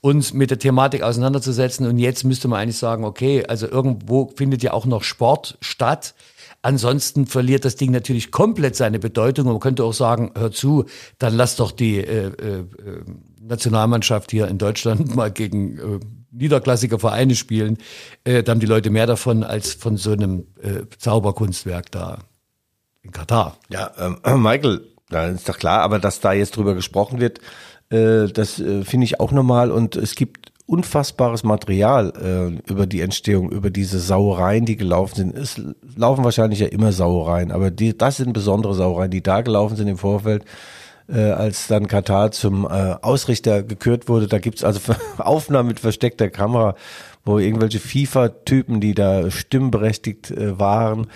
[0.00, 4.62] uns mit der Thematik auseinanderzusetzen und jetzt müsste man eigentlich sagen, okay, also irgendwo findet
[4.62, 6.14] ja auch noch Sport statt
[6.62, 9.46] Ansonsten verliert das Ding natürlich komplett seine Bedeutung.
[9.46, 10.84] Man könnte auch sagen, hör zu,
[11.18, 12.64] dann lass doch die äh, äh,
[13.40, 17.78] Nationalmannschaft hier in Deutschland mal gegen äh, niederklassige Vereine spielen.
[18.22, 22.18] Äh, da haben die Leute mehr davon als von so einem äh, Zauberkunstwerk da
[23.02, 23.58] in Katar.
[23.68, 27.40] Ja, ähm, Michael, da ist doch klar, aber dass da jetzt drüber gesprochen wird,
[27.90, 33.02] äh, das äh, finde ich auch normal und es gibt unfassbares Material äh, über die
[33.02, 35.36] Entstehung, über diese Sauereien, die gelaufen sind.
[35.36, 35.60] Es
[35.96, 39.88] laufen wahrscheinlich ja immer Sauereien, aber die, das sind besondere Sauereien, die da gelaufen sind
[39.88, 40.46] im Vorfeld,
[41.08, 44.28] äh, als dann Katar zum äh, Ausrichter gekürt wurde.
[44.28, 44.80] Da gibt's also
[45.18, 46.74] Aufnahmen mit versteckter Kamera,
[47.22, 51.06] wo irgendwelche FIFA-Typen, die da stimmberechtigt äh, waren,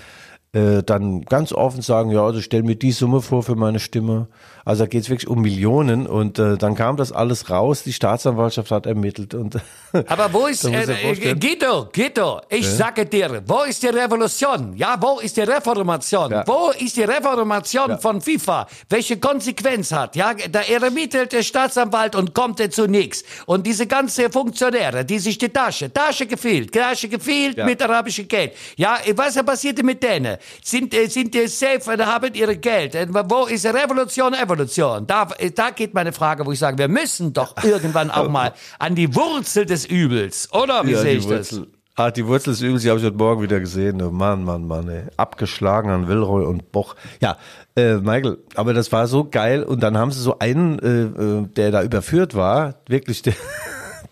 [0.52, 4.28] äh, dann ganz offen sagen, ja, also stell mir die Summe vor für meine Stimme.
[4.66, 7.92] Also da geht es wirklich um Millionen und äh, dann kam das alles raus, die
[7.92, 9.60] Staatsanwaltschaft hat ermittelt und
[10.08, 12.70] Aber wo ist äh, äh Guido, Guido, ich ja?
[12.72, 14.74] sage dir, wo ist die Revolution?
[14.76, 16.32] Ja, wo ist die Reformation?
[16.32, 16.42] Ja.
[16.48, 17.98] Wo ist die Reformation ja.
[17.98, 18.66] von FIFA?
[18.90, 20.16] Welche Konsequenz hat?
[20.16, 23.22] Ja, da ermittelt der Staatsanwalt und kommt er zu nichts.
[23.46, 28.52] Und diese ganze Funktionäre, die sich die Tasche, Tasche gefehlt, Tasche gefehlt mit arabischem Geld.
[28.76, 30.38] Ja, was passierte mit denen?
[30.60, 32.96] Sind, äh, sind die safe und haben ihre Geld?
[32.96, 34.55] Äh, wo ist Revolution, Evolution?
[34.64, 38.52] Da, äh, da geht meine Frage, wo ich sage, wir müssen doch irgendwann auch mal
[38.78, 40.86] an die Wurzel des Übels, oder?
[40.86, 41.60] Wie ja, sehe ich das?
[41.98, 44.02] Ah, die Wurzel des Übels, die habe ich heute Morgen wieder gesehen.
[44.02, 45.04] Oh Mann, Mann, Mann, ey.
[45.16, 46.94] Abgeschlagen an Wilroy und Boch.
[47.22, 47.38] Ja,
[47.74, 49.62] äh, Michael, aber das war so geil.
[49.62, 53.32] Und dann haben sie so einen, äh, der da überführt war, wirklich, der,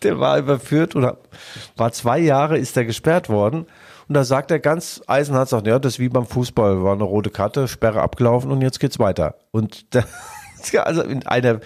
[0.03, 1.13] der war überführt und
[1.77, 3.67] war zwei Jahre, ist er gesperrt worden.
[4.09, 7.05] Und da sagt er ganz eisenhart, sagt, ja, das ist wie beim Fußball, war eine
[7.05, 9.37] rote Karte, Sperre abgelaufen und jetzt geht's weiter.
[9.51, 10.05] Und da,
[10.83, 11.61] also in einer,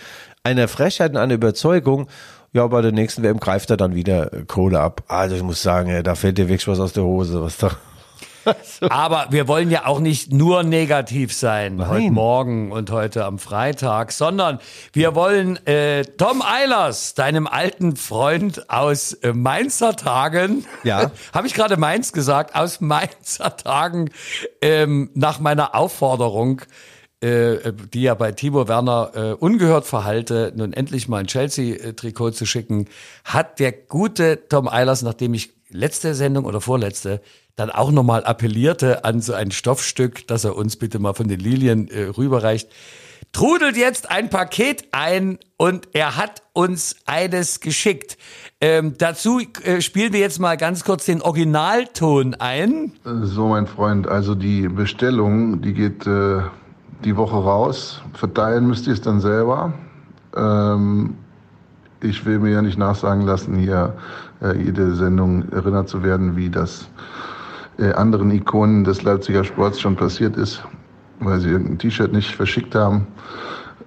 [0.44, 2.08] einer Frechheit und einer Überzeugung,
[2.52, 5.02] ja, bei der nächsten WM greift er dann wieder Kohle ab.
[5.08, 7.72] Also ich muss sagen, da fällt dir wirklich was aus der Hose, was da
[8.88, 11.88] Aber wir wollen ja auch nicht nur negativ sein Nein.
[11.88, 14.58] heute Morgen und heute am Freitag, sondern
[14.92, 21.10] wir wollen äh, Tom Eilers, deinem alten Freund aus äh, Mainzer Tagen, ja.
[21.32, 24.10] habe ich gerade Mainz gesagt, aus Mainzer Tagen
[24.62, 26.62] ähm, nach meiner Aufforderung
[27.20, 32.46] äh, die ja bei Timo Werner äh, ungehört verhalte, nun endlich mal ein Chelsea-Trikot zu
[32.46, 32.86] schicken,
[33.24, 37.20] hat der gute Tom Eilers, nachdem ich letzte Sendung oder vorletzte
[37.58, 41.40] dann auch nochmal appellierte an so ein Stoffstück, dass er uns bitte mal von den
[41.40, 42.70] Lilien äh, rüberreicht,
[43.32, 48.16] trudelt jetzt ein Paket ein und er hat uns eines geschickt.
[48.60, 52.92] Ähm, dazu äh, spielen wir jetzt mal ganz kurz den Originalton ein.
[53.22, 56.40] So, mein Freund, also die Bestellung, die geht äh,
[57.04, 58.02] die Woche raus.
[58.14, 59.72] Verteilen müsst ihr es dann selber.
[60.36, 61.16] Ähm,
[62.00, 63.96] ich will mir ja nicht nachsagen lassen, hier
[64.40, 66.88] jede Sendung erinnert zu werden, wie das
[67.78, 70.62] äh, anderen Ikonen des Leipziger Sports schon passiert ist,
[71.20, 73.06] weil sie irgendein T-Shirt nicht verschickt haben.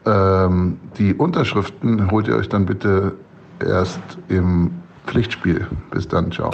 [0.05, 3.13] Ähm, die Unterschriften holt ihr euch dann bitte
[3.59, 4.71] erst im
[5.05, 5.67] Pflichtspiel.
[5.91, 6.51] Bis dann, ciao.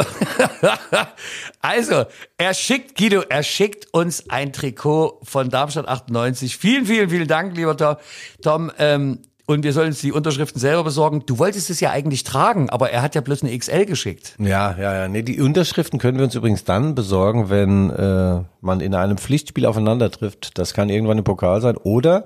[1.62, 2.06] also,
[2.38, 6.58] er schickt, Guido, er schickt uns ein Trikot von Darmstadt 98.
[6.58, 7.96] Vielen, vielen, vielen Dank, lieber Tom.
[8.42, 11.24] Tom ähm, und wir sollen uns die Unterschriften selber besorgen.
[11.26, 14.36] Du wolltest es ja eigentlich tragen, aber er hat ja bloß eine XL geschickt.
[14.40, 15.08] Ja, ja, ja.
[15.08, 19.66] Nee, die Unterschriften können wir uns übrigens dann besorgen, wenn äh, man in einem Pflichtspiel
[19.66, 20.58] aufeinander trifft.
[20.58, 21.78] Das kann irgendwann im Pokal sein.
[21.78, 22.26] Oder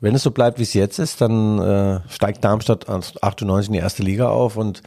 [0.00, 3.80] wenn es so bleibt, wie es jetzt ist, dann äh, steigt Darmstadt 98 in die
[3.80, 4.82] erste Liga auf und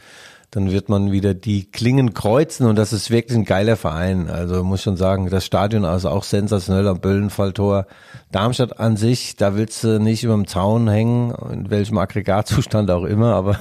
[0.50, 4.30] dann wird man wieder die Klingen kreuzen und das ist wirklich ein geiler Verein.
[4.30, 7.86] Also muss schon sagen, das Stadion also auch sensationell am Böllenfalltor.
[8.32, 13.04] Darmstadt an sich, da willst du nicht über dem Zaun hängen, in welchem Aggregatzustand auch
[13.04, 13.58] immer, aber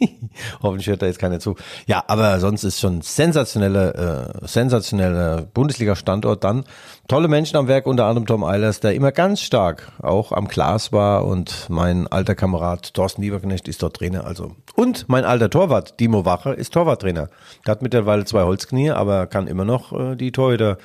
[0.62, 1.56] Hoffentlich hört da jetzt keiner zu.
[1.86, 6.64] Ja, aber sonst ist schon sensationelle, äh, sensationeller Bundesliga-Standort dann.
[7.08, 10.92] Tolle Menschen am Werk, unter anderem Tom Eilers, der immer ganz stark auch am Glas
[10.92, 14.26] war und mein alter Kamerad Thorsten Lieberknecht ist dort Trainer.
[14.26, 17.28] Also und mein alter Torwart Dimo Wache ist Torwarttrainer.
[17.66, 20.78] Der hat mittlerweile zwei Holzknie, aber kann immer noch äh, die Torhüter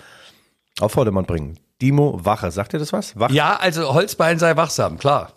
[0.80, 1.60] auf Vordermann bringen.
[1.82, 3.20] Dimo Wache, sagt ihr das was?
[3.20, 3.34] Wache?
[3.34, 5.34] Ja, also Holzbein sei wachsam, klar.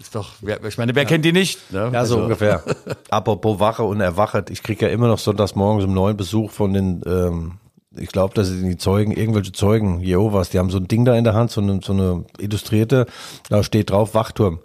[0.00, 0.32] Ist doch,
[0.66, 1.70] ich meine, wer kennt die nicht?
[1.70, 1.78] Ne?
[1.78, 2.22] Ja, so also.
[2.22, 2.62] ungefähr.
[3.10, 6.72] Apropos Wache und Erwachet, ich kriege ja immer noch sonntags morgens um neun Besuch von
[6.72, 7.58] den ähm,
[7.96, 11.24] ich glaube, dass die Zeugen, irgendwelche Zeugen, Jehovas, die haben so ein Ding da in
[11.24, 13.06] der Hand, so eine, so eine illustrierte,
[13.48, 14.60] da steht drauf Wachturm.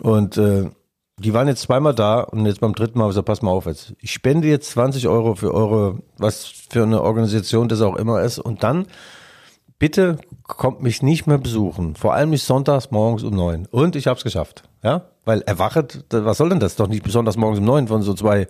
[0.00, 0.68] Und äh,
[1.18, 3.50] die waren jetzt zweimal da und jetzt beim dritten Mal habe ich gesagt, pass mal
[3.50, 3.94] auf jetzt.
[4.00, 8.38] Ich spende jetzt 20 Euro für eure, was für eine Organisation das auch immer ist.
[8.38, 8.86] Und dann
[9.78, 10.18] bitte
[10.56, 11.94] kommt mich nicht mehr besuchen.
[11.94, 13.66] Vor allem nicht sonntags morgens um neun.
[13.70, 14.62] Und ich habe es geschafft.
[14.82, 16.76] Ja, weil erwachet, was soll denn das?
[16.76, 18.48] Doch nicht besonders morgens um neun von so zwei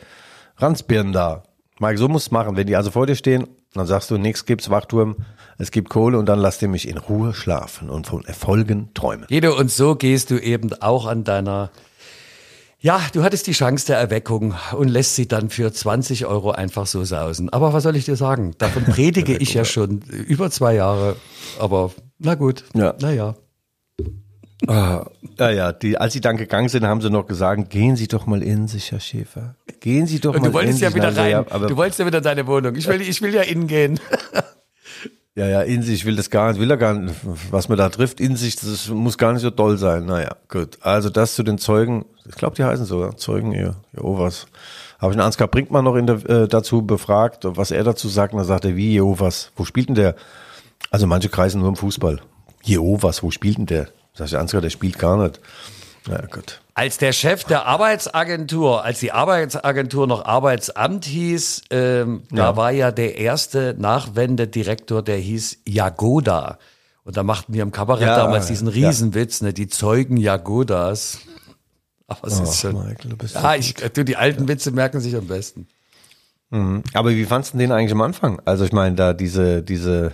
[0.57, 1.43] Ranzbirnen da.
[1.79, 2.57] Mike, so muss es machen.
[2.57, 5.17] Wenn die also vor dir stehen, dann sagst du, nichts gibt's, Wachturm,
[5.59, 9.27] es gibt Kohle und dann lass dir mich in Ruhe schlafen und von Erfolgen träumen.
[9.29, 11.71] Guido, und so gehst du eben auch an deiner
[12.83, 16.87] ja, du hattest die Chance der Erweckung und lässt sie dann für 20 Euro einfach
[16.87, 17.49] so sausen.
[17.49, 18.55] Aber was soll ich dir sagen?
[18.59, 21.17] Davon predige ich ja schon über zwei Jahre.
[21.59, 22.95] Aber na gut, Ja.
[23.01, 23.37] naja.
[24.69, 25.07] Ah,
[25.41, 28.27] ja, ja, die, als sie dann gegangen sind, haben sie noch gesagt, gehen Sie doch
[28.27, 29.57] mal in sich, Herr Schäfer.
[29.81, 30.95] Gehen Sie doch Und mal du wolltest in ja sich.
[30.97, 31.31] wieder Also, rein.
[31.33, 32.77] ja, du wolltest ja wieder deine Wohnung.
[32.77, 33.99] Ich will, ich will ja innen gehen.
[35.35, 37.15] Ja, ja, in sich, ich will das gar nicht, will er gar nicht,
[37.51, 40.05] was man da trifft, in sich, das muss gar nicht so doll sein.
[40.05, 40.79] Naja, gut.
[40.83, 43.17] Also das zu den Zeugen, ich glaube, die heißen so, ja?
[43.17, 44.47] Zeugen, ja, Jehovas.
[44.99, 48.41] Habe ich einen Ansgar Brinkmann noch der, äh, dazu befragt, was er dazu sagt, und
[48.41, 50.17] da sagt er, wie Jehovas, wo spielt denn der?
[50.91, 52.21] Also manche kreisen nur im Fußball.
[52.63, 53.89] Jehovas, wo spielt denn der?
[54.13, 55.41] Sag ich, Ansgar, der spielt gar nicht.
[56.09, 56.61] Ja, gut.
[56.75, 62.57] Als der Chef der Arbeitsagentur, als die Arbeitsagentur noch Arbeitsamt hieß, ähm, da Ja.
[62.57, 66.59] war ja der erste Nachwendedirektor, der hieß Jagoda.
[67.05, 68.89] Und da machten wir im Kabarett Ja, damals diesen ja.
[68.89, 71.19] Riesenwitz, ne, die Zeugen Jagodas.
[72.07, 72.75] Aber es ist schon.
[72.75, 75.67] Michael, du bist Ja, ich, du, die alten Witze merken sich am besten.
[76.93, 78.43] Aber wie fandst du den eigentlich am Anfang?
[78.45, 80.13] Also ich meine, da diese, diese,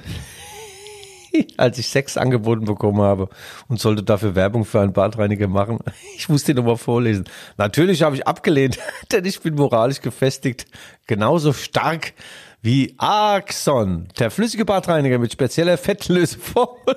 [1.56, 3.28] als ich Sex angeboten bekommen habe
[3.68, 5.78] und sollte dafür Werbung für einen Badreiniger machen,
[6.16, 7.24] ich musste ihn nochmal vorlesen.
[7.56, 8.78] Natürlich habe ich abgelehnt,
[9.12, 10.66] denn ich bin moralisch gefestigt,
[11.06, 12.12] genauso stark
[12.60, 16.96] wie Axon, der flüssige Badreiniger mit spezieller Fettlöseformel.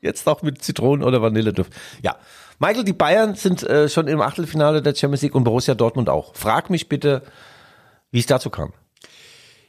[0.00, 1.72] Jetzt auch mit Zitronen- oder Vanilleduft.
[2.02, 2.16] Ja,
[2.58, 6.34] Michael, die Bayern sind äh, schon im Achtelfinale der Champions League und Borussia Dortmund auch.
[6.34, 7.22] Frag mich bitte,
[8.10, 8.72] wie es dazu kam.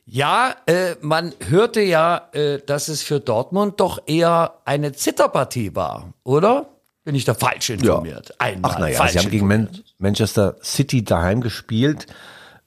[0.05, 6.13] Ja, äh, man hörte ja, äh, dass es für Dortmund doch eher eine Zitterpartie war,
[6.23, 6.67] oder?
[7.03, 8.33] Bin ich da falsch informiert?
[8.39, 9.47] Einmal Ach naja, sie haben gegen.
[9.47, 12.07] Man Manchester City daheim gespielt,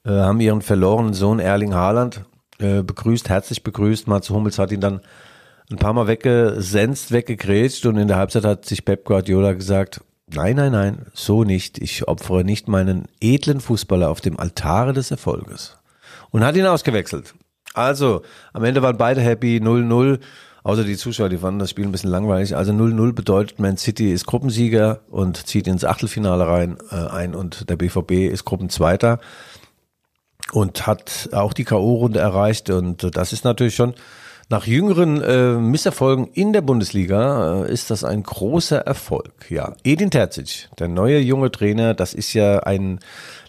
[0.05, 2.25] äh, haben ihren verlorenen Sohn Erling Haaland
[2.59, 4.07] äh, begrüßt, herzlich begrüßt.
[4.07, 5.01] Mats Hummels hat ihn dann
[5.71, 10.55] ein paar Mal weggesenzt, weggegrätscht und in der Halbzeit hat sich Pep Guardiola gesagt, nein,
[10.55, 11.79] nein, nein, so nicht.
[11.79, 15.77] Ich opfere nicht meinen edlen Fußballer auf dem Altare des Erfolges.
[16.35, 17.33] Und hat ihn ausgewechselt.
[17.73, 18.21] Also,
[18.51, 20.19] am Ende waren beide happy, 0-0.
[20.63, 22.57] Außer die Zuschauer, die fanden das Spiel ein bisschen langweilig.
[22.57, 27.69] Also 0-0 bedeutet, Man City ist Gruppensieger und zieht ins Achtelfinale rein äh, ein und
[27.69, 29.19] der BVB ist Gruppenzweiter
[30.51, 32.69] und hat auch die K.O.-Runde erreicht.
[32.69, 33.93] Und das ist natürlich schon
[34.49, 39.49] nach jüngeren äh, Misserfolgen in der Bundesliga äh, ist das ein großer Erfolg.
[39.49, 42.99] Ja, Edin Terzic, der neue junge Trainer, das ist ja ein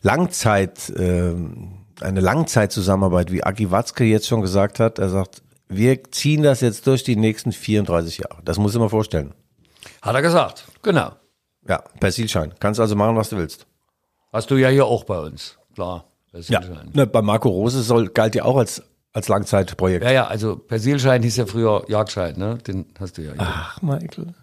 [0.03, 1.35] Langzeit, äh,
[2.00, 4.98] eine Langzeitzusammenarbeit, wie Aki Watzke jetzt schon gesagt hat.
[4.98, 8.42] Er sagt, wir ziehen das jetzt durch die nächsten 34 Jahre.
[8.44, 9.35] Das muss ich mir vorstellen.
[10.02, 11.12] Hat er gesagt, genau.
[11.68, 12.54] Ja, Persilschein.
[12.61, 13.66] Kannst also machen, was du willst.
[14.32, 16.04] Hast du ja hier auch bei uns, klar.
[16.30, 16.90] Persilschein.
[16.92, 18.82] Ne, bei Marco Rose soll, galt ja auch als,
[19.12, 20.04] als Langzeitprojekt.
[20.04, 22.59] Ja, ja, also Persilschein hieß ja früher Jagdschein, ne?
[22.59, 23.40] Den hast du ja hier.
[23.40, 24.35] Ach, Michael.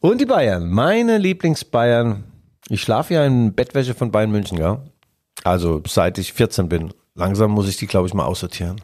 [0.00, 2.24] Und die Bayern, meine Lieblingsbayern.
[2.68, 4.82] Ich schlafe ja in Bettwäsche von Bayern München, ja.
[5.44, 6.92] Also seit ich 14 bin.
[7.14, 8.80] Langsam muss ich die, glaube ich, mal aussortieren.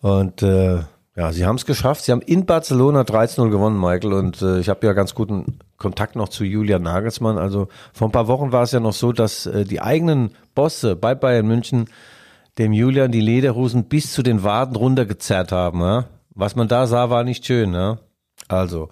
[0.00, 0.80] Und äh,
[1.16, 2.04] ja, sie haben es geschafft.
[2.04, 4.12] Sie haben in Barcelona 13-0 gewonnen, Michael.
[4.12, 7.38] Und äh, ich habe ja ganz guten Kontakt noch zu Julian Nagelsmann.
[7.38, 10.94] Also vor ein paar Wochen war es ja noch so, dass äh, die eigenen Bosse
[10.94, 11.86] bei Bayern München
[12.58, 15.80] dem Julian die Lederhosen bis zu den Waden runtergezerrt haben.
[15.80, 16.04] Ja?
[16.34, 17.72] Was man da sah, war nicht schön.
[17.72, 17.98] Ja?
[18.48, 18.90] Also,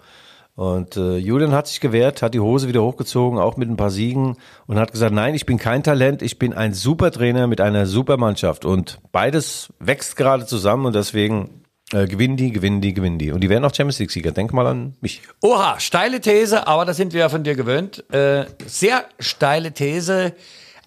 [0.55, 3.91] und äh, Julian hat sich gewehrt, hat die Hose wieder hochgezogen, auch mit ein paar
[3.91, 4.37] Siegen
[4.67, 7.85] und hat gesagt, nein, ich bin kein Talent, ich bin ein super Trainer mit einer
[7.85, 8.63] super Mannschaft.
[8.63, 13.33] Und beides wächst gerade zusammen und deswegen äh, gewinnen die, gewinnen die, gewinnen die.
[13.33, 14.31] Und die werden auch Champions League-Sieger.
[14.31, 15.23] Denk mal an mich.
[15.41, 18.09] Oha, steile These, aber das sind wir ja von dir gewöhnt.
[18.13, 20.33] Äh, sehr steile These.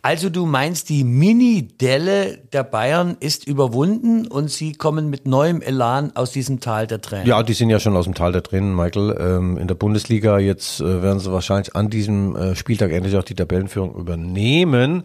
[0.03, 6.15] Also du meinst, die Mini-Delle der Bayern ist überwunden und sie kommen mit neuem Elan
[6.15, 7.27] aus diesem Tal der Tränen.
[7.27, 9.17] Ja, die sind ja schon aus dem Tal der Tränen, Michael.
[9.19, 13.25] Ähm, in der Bundesliga jetzt äh, werden sie wahrscheinlich an diesem äh, Spieltag endlich auch
[13.25, 15.03] die Tabellenführung übernehmen.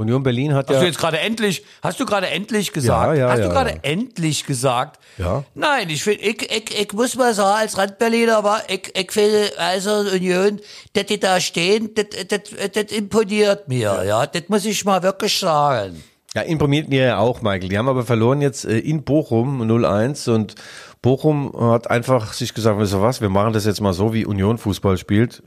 [0.00, 3.18] Union Berlin hat Hast ja du jetzt gerade endlich, hast du gerade endlich gesagt?
[3.18, 4.98] Ja, ja, hast du gerade endlich gesagt?
[5.18, 5.44] Ja.
[5.54, 9.52] Nein, ich finde, ich, ich, ich muss mal sagen, als Randberliner, aber ich, ich finde,
[9.58, 10.58] also Union,
[10.94, 14.26] dass die da stehen, das, das, das imponiert mir, ja.
[14.26, 16.02] Das muss ich mal wirklich sagen.
[16.34, 17.68] Ja, informiert mir ja auch, Michael.
[17.68, 20.54] Die haben aber verloren jetzt äh, in Bochum 0-1 und
[21.02, 24.24] Bochum hat einfach sich gesagt, weißt du was, wir machen das jetzt mal so, wie
[24.24, 25.42] Union Fußball spielt.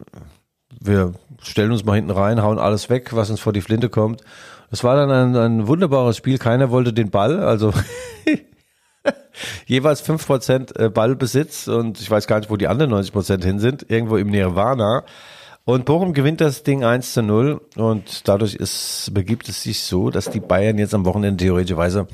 [0.83, 4.21] Wir stellen uns mal hinten rein, hauen alles weg, was uns vor die Flinte kommt.
[4.69, 6.37] Das war dann ein, ein wunderbares Spiel.
[6.37, 7.73] Keiner wollte den Ball, also
[9.65, 13.89] jeweils 5% äh, Ballbesitz und ich weiß gar nicht, wo die anderen 90% hin sind,
[13.89, 15.03] irgendwo im Nirvana.
[15.65, 20.09] Und Bochum gewinnt das Ding 1 zu 0 und dadurch ist, begibt es sich so,
[20.09, 22.07] dass die Bayern jetzt am Wochenende theoretischerweise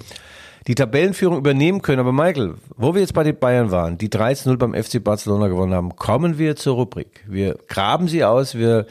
[0.70, 1.99] die Tabellenführung übernehmen können.
[1.99, 5.03] Aber Michael, wo wir jetzt bei den Bayern waren, die 3 zu 0 beim FC
[5.03, 7.26] Barcelona gewonnen haben, kommen wir zur Rubrik.
[7.28, 8.86] Wir graben sie aus, wir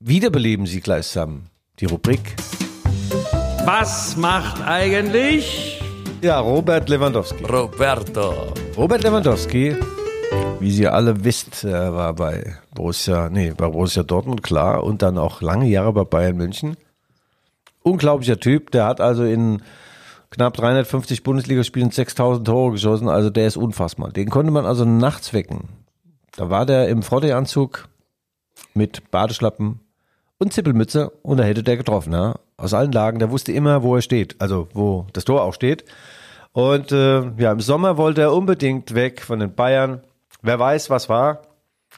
[0.00, 1.44] wiederbeleben sie gleichsam.
[1.78, 2.34] Die Rubrik.
[3.64, 5.80] Was macht eigentlich
[6.20, 7.44] Ja, Robert Lewandowski.
[7.44, 8.52] Roberto?
[8.76, 9.76] Robert Lewandowski,
[10.58, 15.16] wie Sie alle wisst, er war bei Borussia, nee, bei Borussia Dortmund, klar, und dann
[15.16, 16.76] auch lange Jahre bei Bayern München.
[17.84, 19.62] Unglaublicher Typ, der hat also in
[20.32, 24.10] knapp 350 Bundesligaspielen 6000 Tore geschossen, also der ist unfassbar.
[24.10, 25.68] Den konnte man also nachts wecken.
[26.34, 27.88] Da war der im Vorderanzug
[28.74, 29.80] mit Badeschlappen
[30.38, 32.36] und Zippelmütze und da hätte der getroffen, ja.
[32.56, 35.84] Aus allen Lagen, der wusste immer, wo er steht, also wo das Tor auch steht.
[36.52, 40.02] Und äh, ja, im Sommer wollte er unbedingt weg von den Bayern.
[40.42, 41.42] Wer weiß, was war.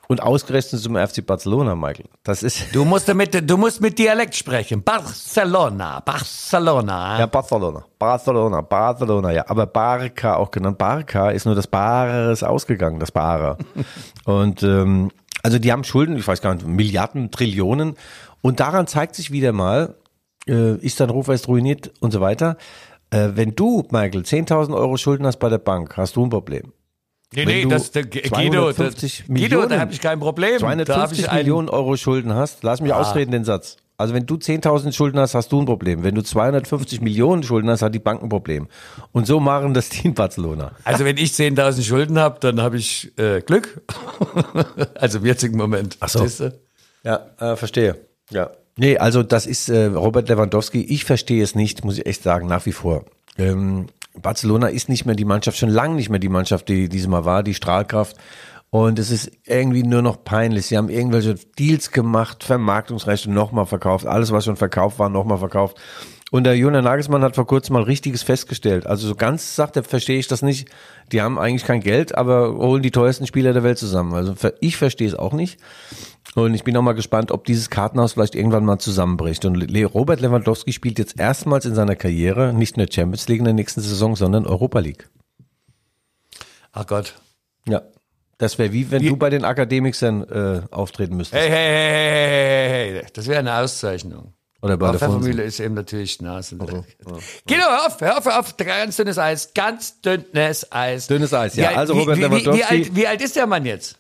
[0.09, 2.07] Und ausgerechnet zum FC Barcelona, Michael.
[2.23, 4.83] Das ist Du musst mit, du musst mit Dialekt sprechen.
[4.83, 7.19] Barcelona, Barcelona.
[7.21, 9.45] ja Barcelona, Barcelona, Barcelona, ja.
[9.49, 10.79] Aber Barca auch genannt.
[10.79, 13.57] Barca ist nur das Bares ausgegangen, das Bare.
[14.25, 15.11] Und ähm,
[15.43, 17.97] also die haben Schulden, ich weiß gar nicht, Milliarden, Trillionen.
[18.41, 19.95] Und daran zeigt sich wieder mal,
[20.47, 22.57] äh, ist dein Ruf erst ruiniert und so weiter.
[23.11, 26.73] Äh, wenn du, Michael, 10.000 Euro Schulden hast bei der Bank, hast du ein Problem.
[27.35, 30.21] Nee, wenn nee, du das, der, Guido, das, 250 Guido, da Millionen- habe ich kein
[30.21, 30.59] Problem.
[30.59, 33.77] da habe 250 ich einen, Millionen Euro Schulden hast, lass mich ausreden den Satz.
[33.97, 36.03] Also wenn du 10.000 Schulden hast, hast du ein Problem.
[36.03, 38.67] Wenn du 250 Millionen Schulden hast, hat die Bank ein Problem.
[39.13, 40.73] Und so machen das die in Barcelona.
[40.83, 43.83] Also wenn ich 10.000 Schulden habe, dann habe ich äh, Glück.
[44.95, 45.97] also im jetzigen Moment.
[46.01, 46.27] Ach so.
[47.05, 47.97] Ja, äh, verstehe.
[48.31, 48.51] Ja.
[48.77, 50.81] Nee, also das ist äh, Robert Lewandowski.
[50.81, 53.05] Ich verstehe es nicht, muss ich echt sagen, nach wie vor.
[53.39, 53.87] Ähm,
[54.21, 57.43] Barcelona ist nicht mehr die Mannschaft, schon lange nicht mehr die Mannschaft, die diesmal war,
[57.43, 58.17] die Strahlkraft.
[58.71, 60.67] Und es ist irgendwie nur noch peinlich.
[60.67, 65.81] Sie haben irgendwelche Deals gemacht, Vermarktungsrechte nochmal verkauft, alles, was schon verkauft war, nochmal verkauft.
[66.33, 68.89] Und der Julian Nagelsmann hat vor kurzem mal Richtiges festgestellt.
[68.89, 70.69] Also so ganz sagt er, verstehe ich das nicht.
[71.13, 74.13] Die haben eigentlich kein Geld, aber holen die teuersten Spieler der Welt zusammen.
[74.15, 75.61] Also ich verstehe es auch nicht.
[76.35, 79.45] Und ich bin auch mal gespannt, ob dieses Kartenhaus vielleicht irgendwann mal zusammenbricht.
[79.45, 79.57] Und
[79.95, 83.81] Robert Lewandowski spielt jetzt erstmals in seiner Karriere nicht nur Champions League in der nächsten
[83.81, 85.09] Saison, sondern Europa League.
[86.73, 87.15] Ach Gott.
[87.69, 87.83] Ja.
[88.39, 91.41] Das wäre wie wenn du bei den Akademikern äh, auftreten müsstest.
[91.41, 93.07] Hey, hey, hey, hey, hey, hey, hey.
[93.13, 94.35] Das wäre eine Auszeichnung.
[94.61, 95.09] Oder bei Aber der.
[95.09, 96.57] Pfeffermühle ist eben natürlich Nase.
[96.57, 96.85] Guido,
[97.47, 98.57] hör auf, hör auf, hör auf.
[98.57, 101.07] Ganz dünnes Eis, ganz dünnes Eis.
[101.07, 101.71] Dünnes Eis, ja.
[101.71, 103.99] Wie Also wie, Robert wie, wie, wie, Lewandowski- alt, wie alt ist der Mann jetzt?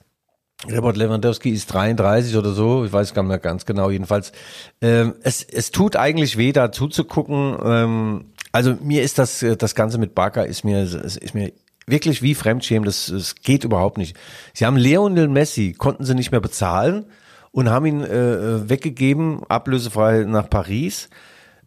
[0.72, 3.90] Robert Lewandowski ist 33 oder so, ich weiß gar nicht mehr ganz genau.
[3.90, 4.32] Jedenfalls,
[4.80, 7.56] ähm, es, es tut eigentlich weh, da zuzugucken.
[7.62, 11.52] Ähm, also mir ist das äh, das Ganze mit Barca ist mir ist mir
[11.86, 12.84] wirklich wie Fremdschämen.
[12.84, 14.16] Das, das geht überhaupt nicht.
[14.52, 17.06] Sie haben Lionel Messi konnten sie nicht mehr bezahlen
[17.50, 21.08] und haben ihn äh, weggegeben, ablösefrei nach Paris.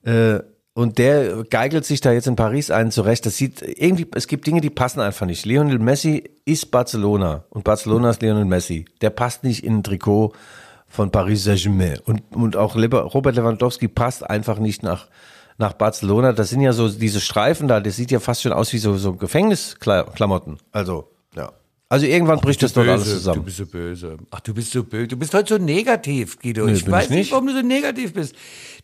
[0.04, 0.39] Äh,
[0.78, 3.25] und der geigelt sich da jetzt in Paris einen zurecht.
[3.25, 5.43] Das sieht irgendwie, es gibt Dinge, die passen einfach nicht.
[5.43, 8.86] Lionel Messi ist Barcelona und Barcelona ist Lionel Messi.
[9.01, 10.34] Der passt nicht in ein Trikot
[10.88, 11.97] von Paris Saint-Germain.
[12.05, 15.07] Und, und auch Robert Lewandowski passt einfach nicht nach,
[15.57, 16.32] nach Barcelona.
[16.32, 18.97] Das sind ja so diese Streifen da, das sieht ja fast schon aus wie so,
[18.97, 20.59] so Gefängnisklamotten.
[20.71, 21.09] Also.
[21.89, 23.43] Also irgendwann bricht das dort alles Du zusammen.
[23.45, 24.17] bist so böse.
[24.31, 25.07] Ach, du bist so böse.
[25.07, 26.65] Du bist heute so negativ, Guido.
[26.65, 27.31] Nee, ich bin weiß ich nicht, nicht.
[27.31, 28.35] warum du so negativ bist.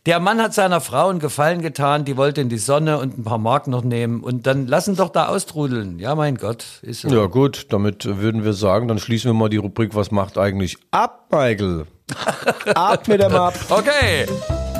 [0.06, 3.24] Der Mann hat seiner Frau einen Gefallen getan, die wollte in die Sonne und ein
[3.24, 5.98] paar Mark noch nehmen und dann lassen doch da austrudeln.
[5.98, 7.08] Ja, mein Gott, ist so.
[7.08, 10.78] Ja gut, damit würden wir sagen, dann schließen wir mal die Rubrik, was macht eigentlich
[10.90, 11.84] ab, Michael?
[12.74, 13.54] ab mit dem Ab.
[13.68, 14.26] Okay.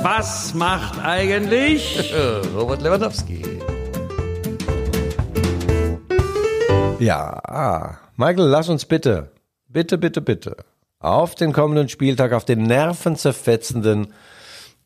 [0.01, 2.11] Was macht eigentlich
[2.55, 3.41] Robert Lewandowski?
[6.99, 7.97] Ja, ah.
[8.15, 9.31] Michael, lass uns bitte,
[9.67, 10.57] bitte, bitte, bitte
[11.05, 14.07] auf den kommenden Spieltag, auf den nervenzerfetzenden,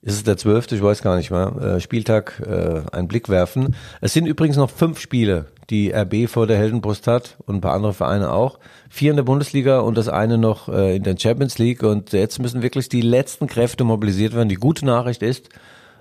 [0.01, 3.76] ist es der zwölfte, ich weiß gar nicht mehr, äh, Spieltag äh, einen Blick werfen.
[4.01, 7.74] Es sind übrigens noch fünf Spiele, die RB vor der Heldenbrust hat und ein paar
[7.74, 8.60] andere Vereine auch.
[8.89, 12.39] Vier in der Bundesliga und das eine noch äh, in der Champions League und jetzt
[12.39, 14.49] müssen wirklich die letzten Kräfte mobilisiert werden.
[14.49, 15.49] Die gute Nachricht ist,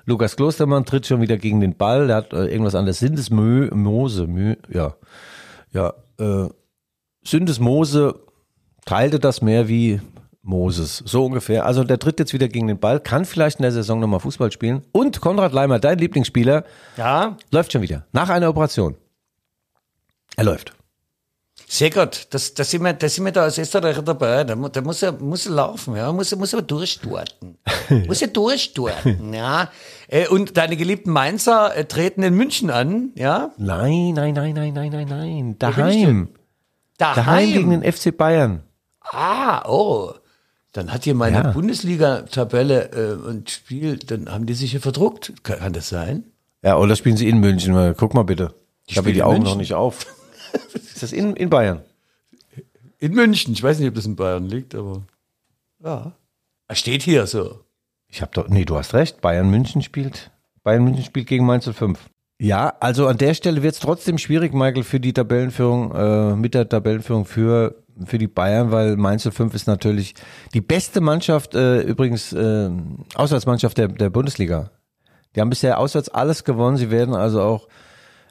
[0.05, 4.57] Lukas Klostermann tritt schon wieder gegen den Ball, der hat äh, irgendwas an der Sindesmose,
[4.73, 4.95] ja,
[5.73, 6.49] ja, äh,
[7.25, 8.21] Syndesmose
[8.85, 10.01] teilte das mehr wie
[10.43, 11.67] Moses, so ungefähr.
[11.67, 14.51] Also der tritt jetzt wieder gegen den Ball, kann vielleicht in der Saison nochmal Fußball
[14.51, 14.83] spielen.
[14.93, 16.65] Und Konrad Leimer, dein Lieblingsspieler,
[16.97, 18.07] Ja, läuft schon wieder.
[18.13, 18.97] Nach einer Operation.
[20.37, 20.73] Er läuft.
[21.71, 22.29] Sehr gut.
[22.31, 24.43] Das, das, sind wir, das sind wir da als Österreicher dabei.
[24.45, 26.11] Da, da muss er, muss er laufen, ja.
[26.13, 27.59] Muss muss er durchstarten.
[28.07, 29.71] muss er durchstarten, ja.
[30.09, 33.53] Äh, Und deine geliebten Mainzer äh, treten in München an, ja.
[33.59, 35.51] Nein, nein, nein, nein, nein, nein, nein.
[35.51, 36.29] ich Daheim.
[36.97, 37.83] Daheim gegen Daheim.
[37.83, 38.63] den FC Bayern.
[39.03, 40.13] Ah, oh.
[40.73, 41.51] Dann hat hier meine Ja.
[41.53, 45.33] Bundesliga-Tabelle äh, und Spiel, dann haben die sich hier verdruckt.
[45.43, 46.25] Kann, kann das sein?
[46.63, 47.95] Ja, oder spielen sie in München?
[47.97, 48.55] Guck mal bitte.
[48.87, 49.51] Ich habe die Augen München.
[49.53, 50.07] noch nicht auf.
[50.75, 51.83] Ist das in, in Bayern?
[52.99, 53.53] In München.
[53.53, 55.03] Ich weiß nicht, ob das in Bayern liegt, aber
[55.83, 56.13] ja.
[56.67, 57.61] Er steht hier so.
[58.09, 59.21] Ich habe doch, nee, du hast recht.
[59.21, 60.31] Bayern München spielt,
[60.65, 61.99] Bayern München spielt gegen Mainz 05.
[62.41, 66.55] Ja, also an der Stelle wird es trotzdem schwierig, Michael, für die Tabellenführung, äh, mit
[66.55, 70.15] der Tabellenführung für, für die Bayern, weil Mainz 05 ist natürlich
[70.55, 72.71] die beste Mannschaft, äh, übrigens, äh,
[73.15, 74.71] Auswärtsmannschaft der, der Bundesliga.
[75.35, 76.77] Die haben bisher auswärts alles gewonnen.
[76.77, 77.69] Sie werden also auch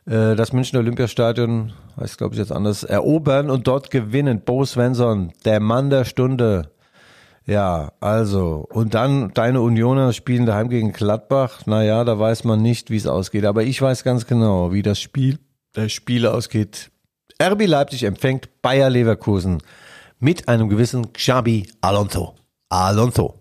[0.08, 4.42] äh, das Münchner Olympiastadion, weiß glaube ich jetzt anders, erobern und dort gewinnen.
[4.44, 6.72] Bo Svensson, der Mann der Stunde.
[7.46, 11.66] Ja, also, und dann deine Unioner spielen daheim gegen Gladbach.
[11.66, 13.46] Naja, da weiß man nicht, wie es ausgeht.
[13.46, 15.40] Aber ich weiß ganz genau, wie das Spiel,
[15.74, 16.92] das Spiel ausgeht.
[17.42, 19.60] RB Leipzig empfängt Bayer Leverkusen
[20.20, 22.36] mit einem gewissen Xabi Alonso.
[22.70, 23.36] Alonso.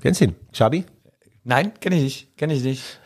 [0.00, 0.36] Kennst du ihn?
[0.52, 0.84] Xabi?
[1.42, 2.36] Nein, kenne ich nicht.
[2.36, 3.00] Kenne ich nicht.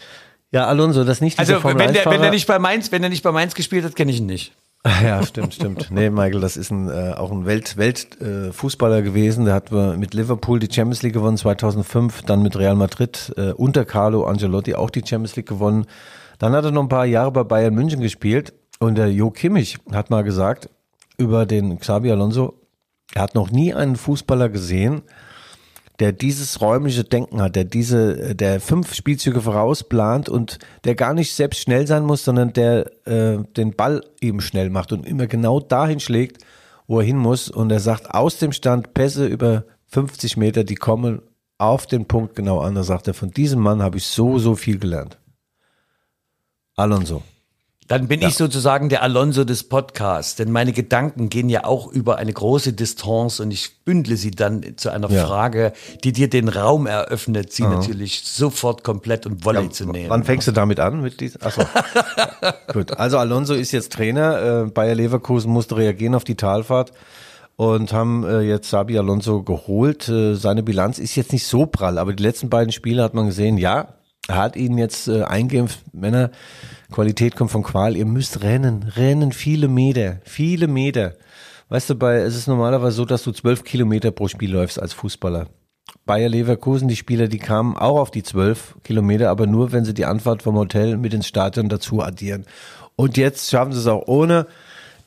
[0.52, 2.24] Ja, Alonso, das nicht Also, wenn der, 1 wenn Fahrer.
[2.24, 4.52] er nicht bei Mainz, wenn er nicht bei Mainz gespielt hat, kenne ich ihn nicht.
[5.02, 5.90] Ja, stimmt, stimmt.
[5.90, 9.44] Nee, Michael, das ist ein, äh, auch ein Welt, Weltfußballer äh, Fußballer gewesen.
[9.44, 13.52] Der hat äh, mit Liverpool die Champions League gewonnen 2005, dann mit Real Madrid äh,
[13.52, 15.86] unter Carlo Ancelotti auch die Champions League gewonnen.
[16.38, 19.78] Dann hat er noch ein paar Jahre bei Bayern München gespielt und der Jo Kimmich
[19.92, 20.68] hat mal gesagt
[21.16, 22.54] über den Xabi Alonso,
[23.14, 25.02] er hat noch nie einen Fußballer gesehen,
[26.02, 31.32] der dieses räumliche Denken hat, der diese, der fünf Spielzüge vorausplant und der gar nicht
[31.32, 35.60] selbst schnell sein muss, sondern der äh, den Ball eben schnell macht und immer genau
[35.60, 36.44] dahin schlägt,
[36.88, 37.48] wo er hin muss.
[37.48, 41.22] Und er sagt, aus dem Stand Pässe über 50 Meter, die kommen
[41.58, 42.74] auf den Punkt genau an.
[42.74, 45.20] Da sagt er, von diesem Mann habe ich so, so viel gelernt.
[46.74, 47.22] Alonso.
[47.88, 52.16] Dann bin ich sozusagen der Alonso des Podcasts, denn meine Gedanken gehen ja auch über
[52.16, 55.26] eine große Distanz und ich bündle sie dann zu einer Ja.
[55.26, 55.72] Frage,
[56.04, 60.08] die dir den Raum eröffnet, sie natürlich sofort komplett und Volley zu nehmen.
[60.10, 61.02] Wann fängst du damit an?
[61.02, 61.40] Mit dies?
[61.42, 61.62] Achso.
[62.72, 62.92] Gut.
[62.98, 64.62] Also Alonso ist jetzt Trainer.
[64.66, 66.92] Äh, Bayer Leverkusen musste reagieren auf die Talfahrt
[67.56, 70.08] und haben äh, jetzt Sabi Alonso geholt.
[70.08, 73.26] Äh, seine Bilanz ist jetzt nicht so prall, aber die letzten beiden Spiele hat man
[73.26, 73.94] gesehen, ja,
[74.28, 76.30] hat ihnen jetzt äh, eingeimpft, Männer,
[76.92, 81.14] Qualität kommt von Qual, ihr müsst rennen, rennen viele Meter, viele Meter.
[81.68, 84.92] Weißt du, bei, es ist normalerweise so, dass du zwölf Kilometer pro Spiel läufst als
[84.92, 85.46] Fußballer.
[86.04, 89.94] Bayer Leverkusen, die Spieler, die kamen auch auf die zwölf Kilometer, aber nur, wenn sie
[89.94, 92.44] die Anfahrt vom Hotel mit ins Stadion dazu addieren.
[92.96, 94.46] Und jetzt schaffen sie es auch ohne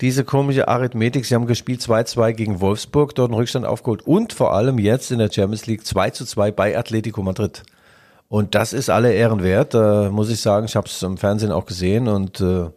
[0.02, 1.26] diese komische Arithmetik.
[1.26, 5.20] Sie haben gespielt 2-2 gegen Wolfsburg, dort einen Rückstand aufgeholt und vor allem jetzt in
[5.20, 7.64] der Champions League 2-2 bei Atletico Madrid.
[8.28, 10.66] Und das ist alle Ehren wert, äh, muss ich sagen.
[10.66, 12.70] Ich habe es im Fernsehen auch gesehen und äh,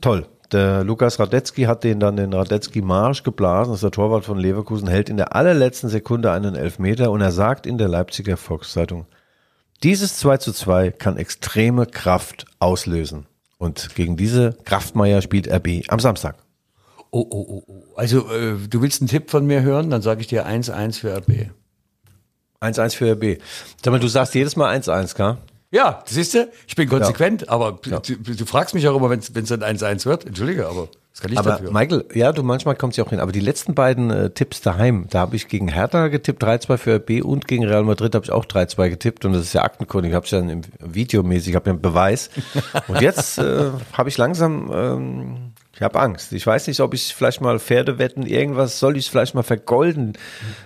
[0.00, 0.26] toll.
[0.52, 3.72] Der Lukas Radetzky hat den dann den Radetzky Marsch geblasen.
[3.72, 7.32] Das ist der Torwart von Leverkusen, hält in der allerletzten Sekunde einen Elfmeter und er
[7.32, 9.06] sagt in der Leipziger Volkszeitung,
[9.82, 13.26] dieses 2 zu 2 kann extreme Kraft auslösen.
[13.58, 16.36] Und gegen diese Kraftmeier spielt RB am Samstag.
[17.10, 17.82] Oh, oh, oh, oh.
[17.96, 19.90] Also, äh, du willst einen Tipp von mir hören?
[19.90, 21.50] Dann sage ich dir 1-1 für RB.
[22.66, 23.40] 1-1 für RB.
[23.82, 25.36] Sag mal, du sagst jedes Mal 1-1, gell?
[25.70, 26.48] Ja, siehst du?
[26.66, 30.24] Ich bin konsequent, aber du, du fragst mich auch immer, wenn es dann 1-1 wird.
[30.24, 31.72] Entschuldige, aber das kann ich Aber dafür.
[31.72, 33.20] Michael, ja, du manchmal kommt ja auch hin.
[33.20, 36.96] Aber die letzten beiden äh, Tipps daheim, da habe ich gegen Hertha getippt, 3-2 für
[36.96, 40.12] RB und gegen Real Madrid habe ich auch 3-2 getippt und das ist ja Aktenkundig,
[40.12, 42.28] habe ich dann im Videomäßig, habe ja einen Beweis.
[42.86, 46.32] Und jetzt äh, habe ich langsam, ähm, ich habe Angst.
[46.32, 50.14] Ich weiß nicht, ob ich vielleicht mal Pferde wetten, irgendwas soll ich vielleicht mal vergolden,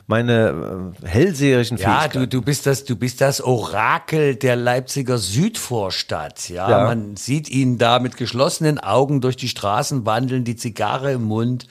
[0.07, 2.31] meine äh, hellseherischen Ja, Fähigkeiten.
[2.31, 6.49] du, du bist das, du bist das Orakel der Leipziger Südvorstadt.
[6.49, 6.85] Ja, Ja.
[6.85, 11.67] man sieht ihn da mit geschlossenen Augen durch die Straßen wandeln, die Zigarre im Mund.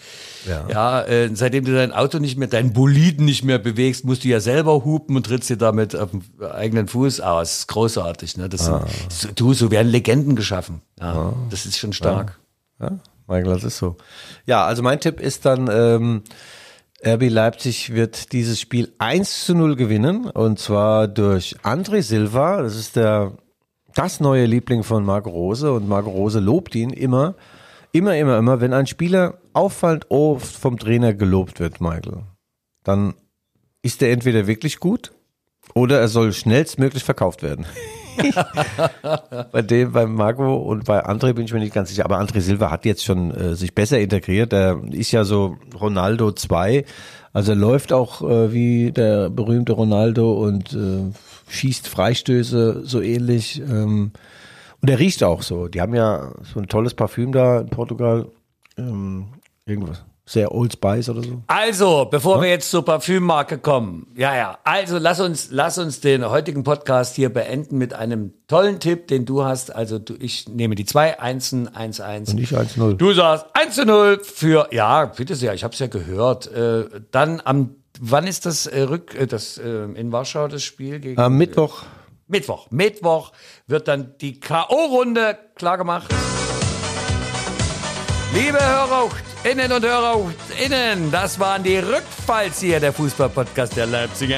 [0.47, 0.65] Ja.
[0.69, 4.27] Ja, äh, seitdem du dein Auto nicht mehr, deinen Boliden nicht mehr bewegst, musst du
[4.29, 6.21] ja selber hupen und trittst dir damit auf dem
[6.53, 7.39] eigenen Fuß aus.
[7.49, 8.49] Das ist großartig, ne?
[8.49, 8.85] Das Ah.
[9.09, 10.81] sind, so, du, so werden Legenden geschaffen.
[10.99, 12.37] Ja, das ist schon stark.
[12.79, 12.99] Ja,
[13.29, 13.95] Michael, das ist so.
[14.45, 16.23] Ja, also mein Tipp ist dann, ähm,
[17.05, 22.61] RB Leipzig wird dieses Spiel 1 zu 0 gewinnen und zwar durch André Silva.
[22.61, 23.37] Das ist der,
[23.95, 27.35] das neue Liebling von Marco Rose und Marco Rose lobt ihn immer,
[27.93, 28.59] immer, immer, immer.
[28.59, 32.23] Wenn ein Spieler auffallend oft vom Trainer gelobt wird, Michael,
[32.83, 33.13] dann
[33.81, 35.13] ist der entweder wirklich gut
[35.73, 37.65] oder er soll schnellstmöglich verkauft werden.
[39.51, 42.05] bei dem, bei Marco und bei André bin ich mir nicht ganz sicher.
[42.05, 44.53] Aber André Silva hat jetzt schon äh, sich besser integriert.
[44.53, 46.85] Er ist ja so Ronaldo 2.
[47.33, 51.11] Also er läuft auch äh, wie der berühmte Ronaldo und äh,
[51.49, 53.61] schießt Freistöße so ähnlich.
[53.61, 54.11] Ähm,
[54.81, 55.67] und er riecht auch so.
[55.67, 58.27] Die haben ja so ein tolles Parfüm da in Portugal.
[58.77, 59.27] Ähm,
[59.65, 61.41] irgendwas sehr Old Spice oder so.
[61.47, 62.43] Also, bevor ja?
[62.43, 67.15] wir jetzt zur Parfümmarke kommen, ja, ja, also lass uns, lass uns den heutigen Podcast
[67.15, 69.75] hier beenden mit einem tollen Tipp, den du hast.
[69.75, 72.33] Also, du, ich nehme die zwei Einsen, 1, 1.
[72.33, 72.95] Und ich 1, 0.
[72.95, 76.51] Du sagst 1 zu 0 für, ja, bitte sehr, ich habe es ja gehört.
[76.51, 80.99] Äh, dann am, wann ist das äh, Rück, äh, das äh, in Warschau das Spiel
[80.99, 81.19] gegen?
[81.19, 81.83] Am Mittwoch.
[82.27, 82.67] Mittwoch.
[82.69, 83.31] Mittwoch
[83.65, 86.13] wird dann die K.O.-Runde klargemacht.
[88.35, 89.05] Liebe Hörer,
[89.45, 94.35] Innen und Hörer innen, das waren die Rückfallzieher der Fußballpodcast der Leipziger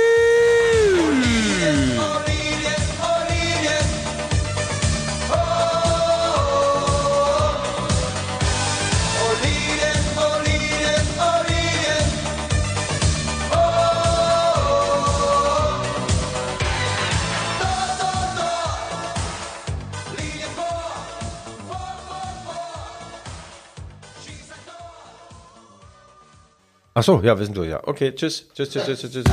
[26.96, 27.80] Ach so, ja, wir sind durch, ja.
[27.84, 28.46] Okay, tschüss.
[28.54, 29.24] Tschüss, tschüss, tschüss, tschüss, tschüss.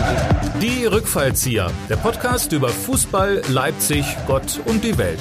[0.60, 5.20] Die Rückfallzieher, der Podcast über Fußball, Leipzig, Gott und die Welt.